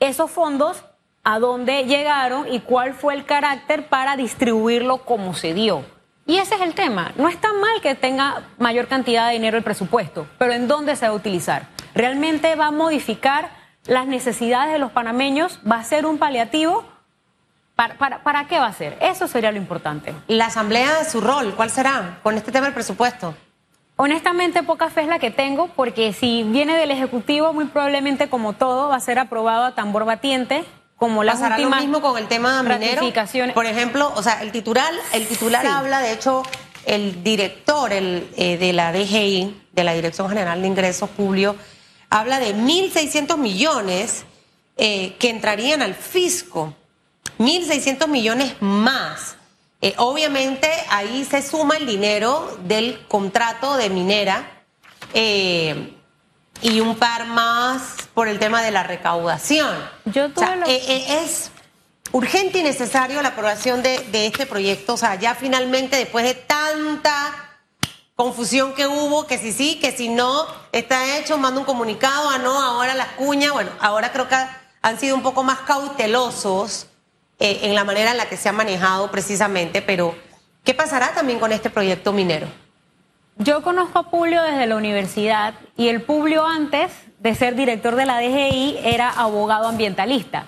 esos 0.00 0.30
fondos, 0.30 0.84
a 1.24 1.38
dónde 1.38 1.84
llegaron 1.84 2.52
y 2.52 2.60
cuál 2.60 2.94
fue 2.94 3.14
el 3.14 3.24
carácter 3.24 3.86
para 3.88 4.16
distribuirlo 4.16 5.04
como 5.04 5.34
se 5.34 5.54
dio. 5.54 5.84
Y 6.26 6.38
ese 6.38 6.56
es 6.56 6.60
el 6.60 6.74
tema. 6.74 7.12
No 7.16 7.28
está 7.28 7.52
mal 7.52 7.80
que 7.80 7.94
tenga 7.94 8.42
mayor 8.58 8.88
cantidad 8.88 9.28
de 9.28 9.34
dinero 9.34 9.56
el 9.56 9.62
presupuesto, 9.62 10.26
pero 10.38 10.52
¿en 10.52 10.68
dónde 10.68 10.96
se 10.96 11.06
va 11.06 11.12
a 11.12 11.16
utilizar? 11.16 11.68
¿Realmente 11.94 12.54
va 12.56 12.66
a 12.66 12.70
modificar 12.72 13.50
las 13.86 14.06
necesidades 14.06 14.72
de 14.72 14.78
los 14.78 14.92
panameños? 14.92 15.60
¿Va 15.68 15.76
a 15.76 15.84
ser 15.84 16.06
un 16.06 16.18
paliativo? 16.18 16.84
¿Para, 17.74 18.46
qué 18.48 18.58
va 18.58 18.66
a 18.66 18.72
ser? 18.72 18.96
Eso 19.00 19.26
sería 19.26 19.50
lo 19.50 19.58
importante. 19.58 20.14
La 20.28 20.46
Asamblea, 20.46 21.04
su 21.04 21.20
rol, 21.20 21.54
¿cuál 21.54 21.70
será 21.70 22.18
con 22.22 22.36
este 22.36 22.52
tema 22.52 22.66
del 22.66 22.74
presupuesto? 22.74 23.34
Honestamente, 23.96 24.62
poca 24.62 24.90
fe 24.90 25.02
es 25.02 25.08
la 25.08 25.18
que 25.18 25.30
tengo, 25.30 25.68
porque 25.68 26.12
si 26.12 26.42
viene 26.44 26.76
del 26.76 26.90
Ejecutivo, 26.90 27.52
muy 27.52 27.66
probablemente, 27.66 28.28
como 28.28 28.52
todo, 28.52 28.88
va 28.88 28.96
a 28.96 29.00
ser 29.00 29.18
aprobado 29.18 29.64
a 29.64 29.74
tambor 29.74 30.04
batiente, 30.04 30.64
como 30.96 31.24
las 31.24 31.36
¿Pasará 31.36 31.56
últimas 31.56 31.80
lo 31.80 31.86
mismo 31.86 32.00
con 32.00 32.18
el 32.18 32.28
tema 32.28 32.62
minero? 32.62 33.02
Por 33.54 33.66
ejemplo, 33.66 34.12
o 34.14 34.22
sea, 34.22 34.42
el 34.42 34.52
titular, 34.52 34.92
el 35.12 35.26
titular 35.26 35.66
habla, 35.66 36.00
de 36.00 36.12
hecho, 36.12 36.42
el 36.86 37.22
director 37.24 37.92
el, 37.92 38.28
eh, 38.36 38.56
de 38.56 38.72
la 38.72 38.92
DGI, 38.92 39.62
de 39.72 39.84
la 39.84 39.94
Dirección 39.94 40.28
General 40.28 40.60
de 40.60 40.68
Ingresos 40.68 41.10
Públicos, 41.10 41.56
habla 42.10 42.38
de 42.38 42.54
1.600 42.54 43.36
millones 43.36 44.24
eh, 44.76 45.16
que 45.18 45.30
entrarían 45.30 45.82
al 45.82 45.94
fisco 45.94 46.74
1.600 47.38 48.08
millones 48.08 48.54
más. 48.60 49.36
Eh, 49.80 49.94
obviamente 49.96 50.68
ahí 50.90 51.24
se 51.24 51.42
suma 51.42 51.76
el 51.76 51.86
dinero 51.86 52.56
del 52.64 53.04
contrato 53.08 53.76
de 53.76 53.90
minera 53.90 54.62
eh, 55.12 55.96
y 56.60 56.78
un 56.78 56.96
par 56.96 57.26
más 57.26 57.96
por 58.14 58.28
el 58.28 58.38
tema 58.38 58.62
de 58.62 58.70
la 58.70 58.84
recaudación. 58.84 59.76
Yo 60.04 60.26
eh, 60.66 61.22
es 61.24 61.50
urgente 62.12 62.58
y 62.58 62.62
necesario 62.62 63.20
la 63.22 63.30
aprobación 63.30 63.82
de, 63.82 63.98
de, 64.12 64.26
este 64.26 64.46
proyecto. 64.46 64.94
O 64.94 64.96
sea, 64.96 65.16
ya 65.16 65.34
finalmente 65.34 65.96
después 65.96 66.24
de 66.24 66.34
tanta 66.34 67.58
confusión 68.14 68.74
que 68.74 68.86
hubo, 68.86 69.26
que 69.26 69.38
si 69.38 69.52
sí, 69.52 69.80
que 69.80 69.90
si 69.90 70.08
no, 70.08 70.46
está 70.70 71.18
hecho, 71.18 71.38
manda 71.38 71.58
un 71.58 71.66
comunicado, 71.66 72.28
ah, 72.30 72.38
no, 72.38 72.62
ahora 72.62 72.94
las 72.94 73.08
cuñas, 73.08 73.52
bueno, 73.52 73.70
ahora 73.80 74.12
creo 74.12 74.28
que 74.28 74.36
han 74.82 75.00
sido 75.00 75.16
un 75.16 75.22
poco 75.22 75.42
más 75.42 75.60
cautelosos 75.60 76.86
eh, 77.44 77.58
en 77.64 77.74
la 77.74 77.82
manera 77.82 78.12
en 78.12 78.18
la 78.18 78.26
que 78.26 78.36
se 78.36 78.48
ha 78.48 78.52
manejado 78.52 79.10
precisamente, 79.10 79.82
pero 79.82 80.14
¿qué 80.62 80.74
pasará 80.74 81.12
también 81.12 81.40
con 81.40 81.50
este 81.50 81.70
proyecto 81.70 82.12
minero? 82.12 82.46
Yo 83.36 83.62
conozco 83.62 83.98
a 83.98 84.10
Publio 84.12 84.40
desde 84.44 84.68
la 84.68 84.76
universidad 84.76 85.54
y 85.76 85.88
el 85.88 86.02
Publio 86.02 86.46
antes 86.46 86.92
de 87.18 87.34
ser 87.34 87.56
director 87.56 87.96
de 87.96 88.06
la 88.06 88.20
DGI 88.20 88.78
era 88.84 89.10
abogado 89.10 89.66
ambientalista. 89.66 90.46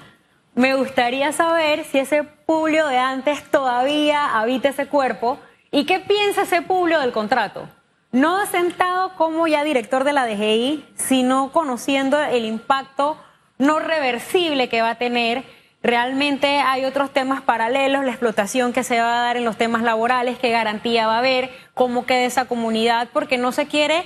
me 0.55 0.77
gustaría 0.77 1.33
saber 1.33 1.85
si 1.85 1.99
ese 1.99 2.23
Publio 2.23 2.87
de 2.87 2.99
antes 2.99 3.43
todavía 3.51 4.39
habita 4.39 4.69
ese 4.69 4.87
cuerpo 4.87 5.41
y 5.73 5.87
qué 5.87 5.99
piensa 5.99 6.43
ese 6.43 6.63
Publio 6.63 7.01
del 7.01 7.11
contrato. 7.11 7.69
No 8.13 8.47
sentado 8.47 9.17
como 9.17 9.49
ya 9.49 9.65
director 9.65 10.05
de 10.05 10.13
la 10.13 10.27
DGI, 10.27 10.85
sino 10.95 11.51
conociendo 11.51 12.23
el 12.23 12.45
impacto 12.45 13.19
no 13.59 13.81
reversible 13.81 14.69
que 14.69 14.81
va 14.81 14.91
a 14.91 14.99
tener. 14.99 15.43
Realmente 15.85 16.61
hay 16.61 16.87
otros 16.87 17.11
temas 17.11 17.43
paralelos, 17.43 18.07
la 18.07 18.11
explotación 18.11 18.73
que 18.73 18.83
se 18.83 19.03
va 19.03 19.19
a 19.19 19.23
dar 19.23 19.37
en 19.37 19.45
los 19.45 19.59
temas 19.59 19.83
laborales, 19.83 20.39
qué 20.39 20.49
garantía 20.49 21.07
va 21.07 21.17
a 21.17 21.19
haber, 21.19 21.51
cómo 21.75 22.07
queda 22.07 22.25
esa 22.25 22.47
comunidad, 22.47 23.09
porque 23.13 23.37
no 23.37 23.53
se 23.53 23.67
quiere 23.67 24.03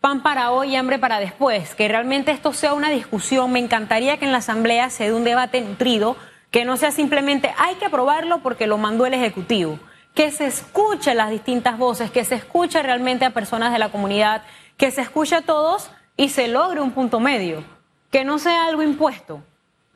pan 0.00 0.22
para 0.22 0.52
hoy 0.52 0.68
y 0.68 0.76
hambre 0.76 1.00
para 1.00 1.18
después, 1.18 1.74
que 1.74 1.88
realmente 1.88 2.30
esto 2.30 2.52
sea 2.52 2.74
una 2.74 2.90
discusión. 2.90 3.50
Me 3.50 3.58
encantaría 3.58 4.18
que 4.18 4.24
en 4.24 4.30
la 4.30 4.38
Asamblea 4.38 4.88
se 4.88 5.06
dé 5.06 5.12
un 5.12 5.24
debate 5.24 5.60
nutrido, 5.62 6.16
que 6.52 6.64
no 6.64 6.76
sea 6.76 6.92
simplemente 6.92 7.52
hay 7.58 7.74
que 7.74 7.86
aprobarlo 7.86 8.38
porque 8.38 8.68
lo 8.68 8.78
mandó 8.78 9.04
el 9.04 9.14
Ejecutivo, 9.14 9.80
que 10.14 10.30
se 10.30 10.46
escuche 10.46 11.12
las 11.16 11.30
distintas 11.30 11.76
voces, 11.76 12.12
que 12.12 12.24
se 12.24 12.36
escuche 12.36 12.80
realmente 12.84 13.24
a 13.24 13.30
personas 13.30 13.72
de 13.72 13.80
la 13.80 13.88
comunidad, 13.88 14.42
que 14.76 14.92
se 14.92 15.00
escuche 15.00 15.34
a 15.34 15.42
todos 15.42 15.90
y 16.16 16.28
se 16.28 16.46
logre 16.46 16.82
un 16.82 16.92
punto 16.92 17.18
medio, 17.18 17.64
que 18.12 18.22
no 18.22 18.38
sea 18.38 18.66
algo 18.66 18.84
impuesto. 18.84 19.42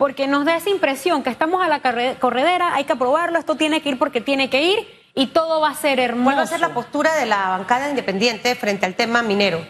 Porque 0.00 0.26
nos 0.26 0.46
da 0.46 0.56
esa 0.56 0.70
impresión 0.70 1.22
que 1.22 1.28
estamos 1.28 1.62
a 1.62 1.68
la 1.68 1.80
corredera, 2.18 2.74
hay 2.74 2.84
que 2.84 2.94
aprobarlo, 2.94 3.38
esto 3.38 3.56
tiene 3.56 3.82
que 3.82 3.90
ir 3.90 3.98
porque 3.98 4.22
tiene 4.22 4.48
que 4.48 4.62
ir 4.62 4.88
y 5.14 5.26
todo 5.26 5.60
va 5.60 5.68
a 5.68 5.74
ser 5.74 6.00
hermoso. 6.00 6.24
¿Cuál 6.24 6.38
va 6.38 6.42
a 6.42 6.46
ser 6.46 6.60
la 6.60 6.72
postura 6.72 7.14
de 7.16 7.26
la 7.26 7.50
bancada 7.50 7.90
independiente 7.90 8.54
frente 8.54 8.86
al 8.86 8.94
tema 8.94 9.20
minero? 9.20 9.60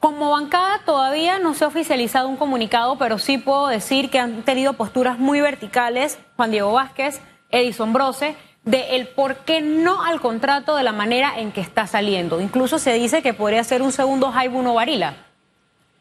Como 0.00 0.32
bancada 0.32 0.80
todavía 0.84 1.38
no 1.38 1.54
se 1.54 1.62
ha 1.62 1.68
oficializado 1.68 2.26
un 2.26 2.36
comunicado, 2.36 2.98
pero 2.98 3.18
sí 3.18 3.38
puedo 3.38 3.68
decir 3.68 4.10
que 4.10 4.18
han 4.18 4.42
tenido 4.42 4.72
posturas 4.72 5.20
muy 5.20 5.40
verticales 5.40 6.18
Juan 6.34 6.50
Diego 6.50 6.72
Vázquez, 6.72 7.20
Edison 7.50 7.92
Brose, 7.92 8.34
de 8.64 8.96
el 8.96 9.06
por 9.06 9.36
qué 9.44 9.60
no 9.60 10.02
al 10.02 10.20
contrato 10.20 10.74
de 10.74 10.82
la 10.82 10.90
manera 10.90 11.38
en 11.38 11.52
que 11.52 11.60
está 11.60 11.86
saliendo. 11.86 12.40
Incluso 12.40 12.80
se 12.80 12.94
dice 12.94 13.22
que 13.22 13.34
podría 13.34 13.62
ser 13.62 13.82
un 13.82 13.92
segundo 13.92 14.32
Jaibuno 14.32 14.74
Varila. 14.74 15.25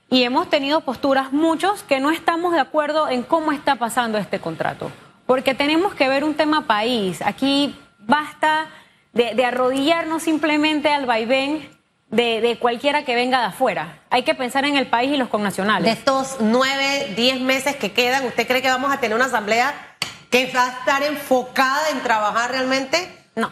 Y 0.09 0.23
hemos 0.23 0.49
tenido 0.49 0.81
posturas 0.81 1.31
muchos 1.31 1.83
que 1.83 1.99
no 1.99 2.11
estamos 2.11 2.53
de 2.53 2.59
acuerdo 2.59 3.09
en 3.09 3.23
cómo 3.23 3.51
está 3.51 3.75
pasando 3.75 4.17
este 4.17 4.39
contrato. 4.39 4.91
Porque 5.25 5.55
tenemos 5.55 5.95
que 5.95 6.07
ver 6.07 6.23
un 6.23 6.35
tema 6.35 6.67
país. 6.67 7.21
Aquí 7.23 7.75
basta 7.99 8.67
de, 9.13 9.33
de 9.33 9.45
arrodillarnos 9.45 10.23
simplemente 10.23 10.93
al 10.93 11.05
vaivén 11.05 11.75
de, 12.15 12.57
cualquiera 12.59 13.03
que 13.03 13.15
venga 13.15 13.39
de 13.39 13.45
afuera. 13.47 13.99
Hay 14.09 14.23
que 14.23 14.35
pensar 14.35 14.65
en 14.65 14.77
el 14.77 14.87
país 14.87 15.11
y 15.11 15.17
los 15.17 15.29
connacionales. 15.29 15.85
De 15.85 15.91
estos 15.91 16.37
nueve, 16.39 17.13
diez 17.15 17.39
meses 17.41 17.75
que 17.75 17.91
quedan, 17.91 18.25
¿usted 18.25 18.47
cree 18.47 18.61
que 18.61 18.69
vamos 18.69 18.91
a 18.93 18.99
tener 18.99 19.15
una 19.15 19.25
asamblea 19.25 19.73
que 20.29 20.51
va 20.51 20.65
a 20.65 20.79
estar 20.79 21.03
enfocada 21.03 21.89
en 21.89 22.01
trabajar 22.01 22.51
realmente? 22.51 23.11
No. 23.35 23.51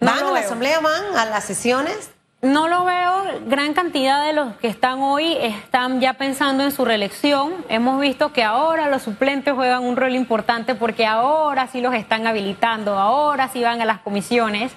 ¿Van 0.00 0.24
a 0.24 0.32
la 0.32 0.40
asamblea, 0.40 0.80
van 0.80 1.16
a 1.16 1.24
las 1.26 1.44
sesiones? 1.44 2.10
No 2.46 2.68
lo 2.68 2.84
veo. 2.84 3.24
Gran 3.46 3.74
cantidad 3.74 4.24
de 4.24 4.32
los 4.32 4.54
que 4.56 4.68
están 4.68 5.00
hoy 5.00 5.36
están 5.40 6.00
ya 6.00 6.14
pensando 6.14 6.62
en 6.62 6.70
su 6.70 6.84
reelección. 6.84 7.64
Hemos 7.68 8.00
visto 8.00 8.32
que 8.32 8.44
ahora 8.44 8.88
los 8.88 9.02
suplentes 9.02 9.52
juegan 9.52 9.82
un 9.82 9.96
rol 9.96 10.14
importante 10.14 10.76
porque 10.76 11.06
ahora 11.06 11.66
sí 11.66 11.80
los 11.80 11.92
están 11.94 12.26
habilitando, 12.26 12.96
ahora 12.98 13.48
sí 13.48 13.62
van 13.62 13.82
a 13.82 13.84
las 13.84 13.98
comisiones. 13.98 14.72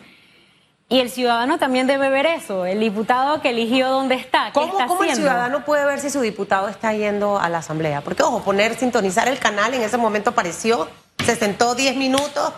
Y 0.92 1.00
el 1.00 1.12
ciudadano 1.12 1.60
también 1.60 1.86
debe 1.86 2.10
ver 2.10 2.26
eso, 2.26 2.66
el 2.66 2.80
diputado 2.80 3.40
que 3.42 3.52
eligió 3.52 3.90
dónde 3.90 4.16
está. 4.16 4.52
¿Cómo, 4.52 4.74
está 4.74 4.88
¿cómo 4.88 5.04
el 5.04 5.14
ciudadano 5.14 5.64
puede 5.64 5.86
ver 5.86 6.00
si 6.00 6.10
su 6.10 6.22
diputado 6.22 6.68
está 6.68 6.94
yendo 6.94 7.38
a 7.38 7.48
la 7.50 7.60
asamblea? 7.60 8.02
Porque, 8.02 8.24
ojo, 8.24 8.42
poner, 8.42 8.76
sintonizar 8.76 9.28
el 9.28 9.38
canal 9.38 9.76
en 9.76 9.84
ese 9.84 9.98
momento 9.98 10.32
apareció, 10.32 10.90
se 11.24 11.36
sentó 11.36 11.76
10 11.76 11.96
minutos, 11.98 12.52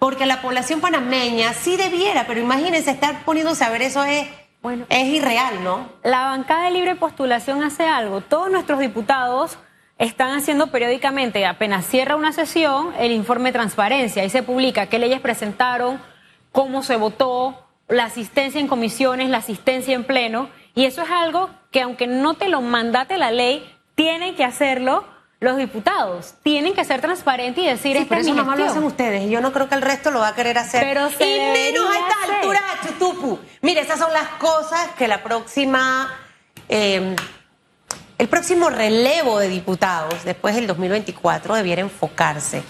Porque 0.00 0.26
la 0.26 0.42
población 0.42 0.80
panameña 0.80 1.52
sí 1.54 1.76
debiera, 1.76 2.26
pero 2.26 2.40
imagínense 2.40 2.90
estar 2.90 3.24
poniéndose 3.24 3.64
a 3.64 3.70
ver 3.70 3.82
eso 3.82 4.04
es, 4.04 4.26
bueno, 4.62 4.84
es 4.88 5.06
irreal, 5.06 5.62
¿no? 5.62 5.88
La 6.02 6.24
bancada 6.24 6.64
de 6.64 6.72
libre 6.72 6.96
postulación 6.96 7.62
hace 7.62 7.84
algo. 7.84 8.20
Todos 8.22 8.50
nuestros 8.50 8.80
diputados 8.80 9.56
están 9.98 10.36
haciendo 10.36 10.66
periódicamente, 10.66 11.46
apenas 11.46 11.86
cierra 11.86 12.16
una 12.16 12.32
sesión, 12.32 12.92
el 12.98 13.12
informe 13.12 13.50
de 13.50 13.58
transparencia. 13.58 14.22
Ahí 14.22 14.30
se 14.30 14.42
publica 14.42 14.88
qué 14.88 14.98
leyes 14.98 15.20
presentaron, 15.20 16.00
cómo 16.50 16.82
se 16.82 16.96
votó, 16.96 17.62
la 17.88 18.06
asistencia 18.06 18.60
en 18.60 18.66
comisiones, 18.66 19.30
la 19.30 19.38
asistencia 19.38 19.94
en 19.94 20.02
pleno. 20.02 20.48
Y 20.74 20.86
eso 20.86 21.02
es 21.02 21.10
algo 21.10 21.50
que 21.70 21.82
aunque 21.82 22.08
no 22.08 22.34
te 22.34 22.48
lo 22.48 22.60
mandate 22.60 23.16
la 23.16 23.30
ley, 23.30 23.64
tienen 23.96 24.36
que 24.36 24.44
hacerlo 24.44 25.04
los 25.40 25.56
diputados. 25.56 26.34
Tienen 26.42 26.74
que 26.74 26.84
ser 26.84 27.00
transparentes 27.00 27.64
y 27.64 27.66
decir, 27.66 27.96
sí, 27.96 28.06
pero 28.08 28.20
eso 28.20 28.34
nomás 28.34 28.58
lo 28.58 28.66
hacen 28.66 28.84
ustedes. 28.84 29.24
Y 29.24 29.30
yo 29.30 29.40
no 29.40 29.52
creo 29.52 29.68
que 29.68 29.74
el 29.74 29.82
resto 29.82 30.12
lo 30.12 30.20
va 30.20 30.28
a 30.28 30.34
querer 30.34 30.56
hacer. 30.58 30.82
Pero 30.82 31.08
y 31.08 31.40
menos 31.40 31.90
a 31.90 31.98
esta 31.98 32.34
altura, 32.36 32.60
Chutupu. 32.86 33.38
Mire, 33.62 33.80
esas 33.80 33.98
son 33.98 34.12
las 34.12 34.28
cosas 34.38 34.90
que 34.96 35.08
la 35.08 35.22
próxima... 35.24 36.14
Eh, 36.68 37.16
el 38.18 38.28
próximo 38.28 38.70
relevo 38.70 39.38
de 39.38 39.48
diputados 39.48 40.24
después 40.24 40.54
del 40.54 40.66
2024 40.66 41.54
debiera 41.54 41.82
enfocarse. 41.82 42.62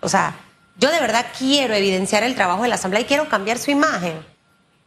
O 0.00 0.08
sea, 0.08 0.34
yo 0.78 0.90
de 0.90 0.98
verdad 0.98 1.26
quiero 1.36 1.74
evidenciar 1.74 2.22
el 2.22 2.34
trabajo 2.34 2.62
de 2.62 2.68
la 2.68 2.76
Asamblea 2.76 3.02
y 3.02 3.04
quiero 3.04 3.28
cambiar 3.28 3.58
su 3.58 3.70
imagen. 3.70 4.14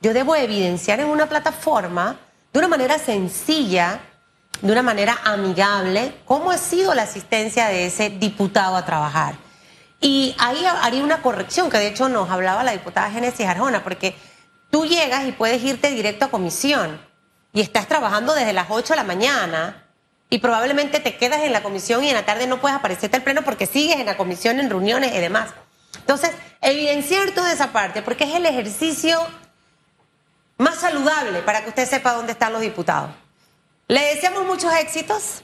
Yo 0.02 0.14
debo 0.14 0.36
evidenciar 0.36 1.00
en 1.00 1.08
una 1.08 1.28
plataforma 1.28 2.18
de 2.52 2.60
una 2.60 2.68
manera 2.68 2.98
sencilla 2.98 4.00
de 4.62 4.72
una 4.72 4.82
manera 4.82 5.18
amigable 5.24 6.14
cómo 6.26 6.52
ha 6.52 6.58
sido 6.58 6.94
la 6.94 7.04
asistencia 7.04 7.68
de 7.68 7.86
ese 7.86 8.10
diputado 8.10 8.76
a 8.76 8.86
trabajar. 8.86 9.36
Y 10.00 10.36
ahí 10.38 10.64
haría 10.66 11.04
una 11.04 11.22
corrección, 11.22 11.70
que 11.70 11.78
de 11.78 11.88
hecho 11.88 12.10
nos 12.10 12.30
hablaba 12.30 12.64
la 12.64 12.72
diputada 12.72 13.10
Génesis 13.10 13.46
Arjona, 13.48 13.84
porque 13.84 14.16
tú 14.70 14.86
llegas 14.86 15.26
y 15.26 15.32
puedes 15.32 15.64
irte 15.64 15.90
directo 15.90 16.26
a 16.26 16.30
comisión 16.30 17.00
y 17.54 17.62
estás 17.62 17.88
trabajando 17.88 18.34
desde 18.34 18.54
las 18.54 18.68
8 18.70 18.94
de 18.94 18.98
la 18.98 19.04
mañana 19.04 19.84
y 20.30 20.40
probablemente 20.40 21.00
te 21.00 21.18
quedas 21.18 21.42
en 21.42 21.54
la 21.54 21.64
comisión 21.64 22.04
y 22.04 22.10
en 22.10 22.16
la 22.16 22.26
tarde 22.26 22.48
no 22.48 22.60
puedes 22.60 22.78
aparecerte 22.78 23.18
al 23.18 23.24
pleno 23.24 23.44
porque 23.44 23.66
sigues 23.66 24.00
en 24.00 24.06
la 24.06 24.18
comisión, 24.18 24.60
en 24.60 24.70
reuniones 24.70 25.16
y 25.16 25.20
demás. 25.20 25.50
Entonces, 25.98 26.32
evidenciar 26.62 27.32
toda 27.32 27.52
esa 27.52 27.72
parte, 27.72 28.02
porque 28.02 28.26
es 28.26 28.36
el 28.36 28.46
ejercicio 28.46 29.20
más 30.58 30.76
saludable 30.76 31.42
para 31.42 31.64
que 31.64 31.70
usted 31.70 31.88
sepa 31.88 32.14
dónde 32.14 32.34
están 32.34 32.54
los 32.54 32.62
diputados. 32.62 33.10
Le 33.90 34.02
deseamos 34.02 34.46
muchos 34.46 34.74
éxitos 34.74 35.44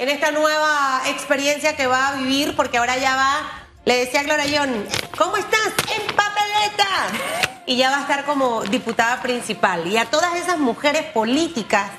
en 0.00 0.08
esta 0.08 0.32
nueva 0.32 1.02
experiencia 1.06 1.76
que 1.76 1.86
va 1.86 2.08
a 2.08 2.16
vivir, 2.16 2.56
porque 2.56 2.78
ahora 2.78 2.96
ya 2.96 3.14
va. 3.14 3.68
Le 3.84 3.98
decía 3.98 4.22
a 4.22 4.24
Clara 4.24 4.42
John, 4.52 4.84
¿cómo 5.16 5.36
estás? 5.36 5.68
En 5.94 6.04
papelera. 6.16 6.36
boleta. 6.56 7.62
Y 7.64 7.76
ya 7.76 7.90
va 7.90 7.98
a 7.98 8.00
estar 8.00 8.24
como 8.24 8.64
diputada 8.64 9.22
principal. 9.22 9.86
Y 9.86 9.98
a 9.98 10.06
todas 10.06 10.34
esas 10.34 10.58
mujeres 10.58 11.04
políticas 11.04 11.92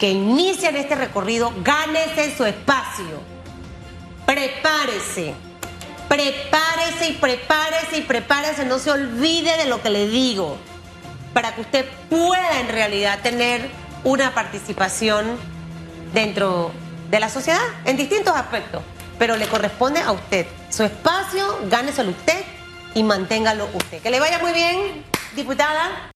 que 0.00 0.10
inician 0.10 0.74
este 0.74 0.96
recorrido, 0.96 1.52
gánese 1.62 2.36
su 2.36 2.44
espacio. 2.44 3.22
Prepárese. 4.26 5.34
Prepárese 6.08 7.08
y 7.08 7.12
prepárese 7.12 7.98
y 7.98 8.00
prepárese. 8.00 8.64
No 8.64 8.80
se 8.80 8.90
olvide 8.90 9.56
de 9.58 9.66
lo 9.66 9.80
que 9.80 9.90
le 9.90 10.08
digo. 10.08 10.58
Para 11.32 11.54
que 11.54 11.60
usted 11.60 11.88
pueda 12.08 12.58
en 12.58 12.66
realidad 12.66 13.20
tener 13.22 13.70
una 14.04 14.34
participación 14.34 15.36
dentro 16.12 16.72
de 17.10 17.20
la 17.20 17.28
sociedad 17.28 17.60
en 17.84 17.96
distintos 17.96 18.36
aspectos. 18.36 18.82
Pero 19.18 19.36
le 19.36 19.46
corresponde 19.48 20.00
a 20.00 20.12
usted. 20.12 20.46
Su 20.70 20.82
espacio, 20.84 21.60
gáneselo 21.68 22.10
usted 22.10 22.42
y 22.94 23.02
manténgalo 23.02 23.68
usted. 23.74 24.00
Que 24.00 24.10
le 24.10 24.20
vaya 24.20 24.38
muy 24.38 24.52
bien, 24.52 25.04
diputada. 25.34 26.08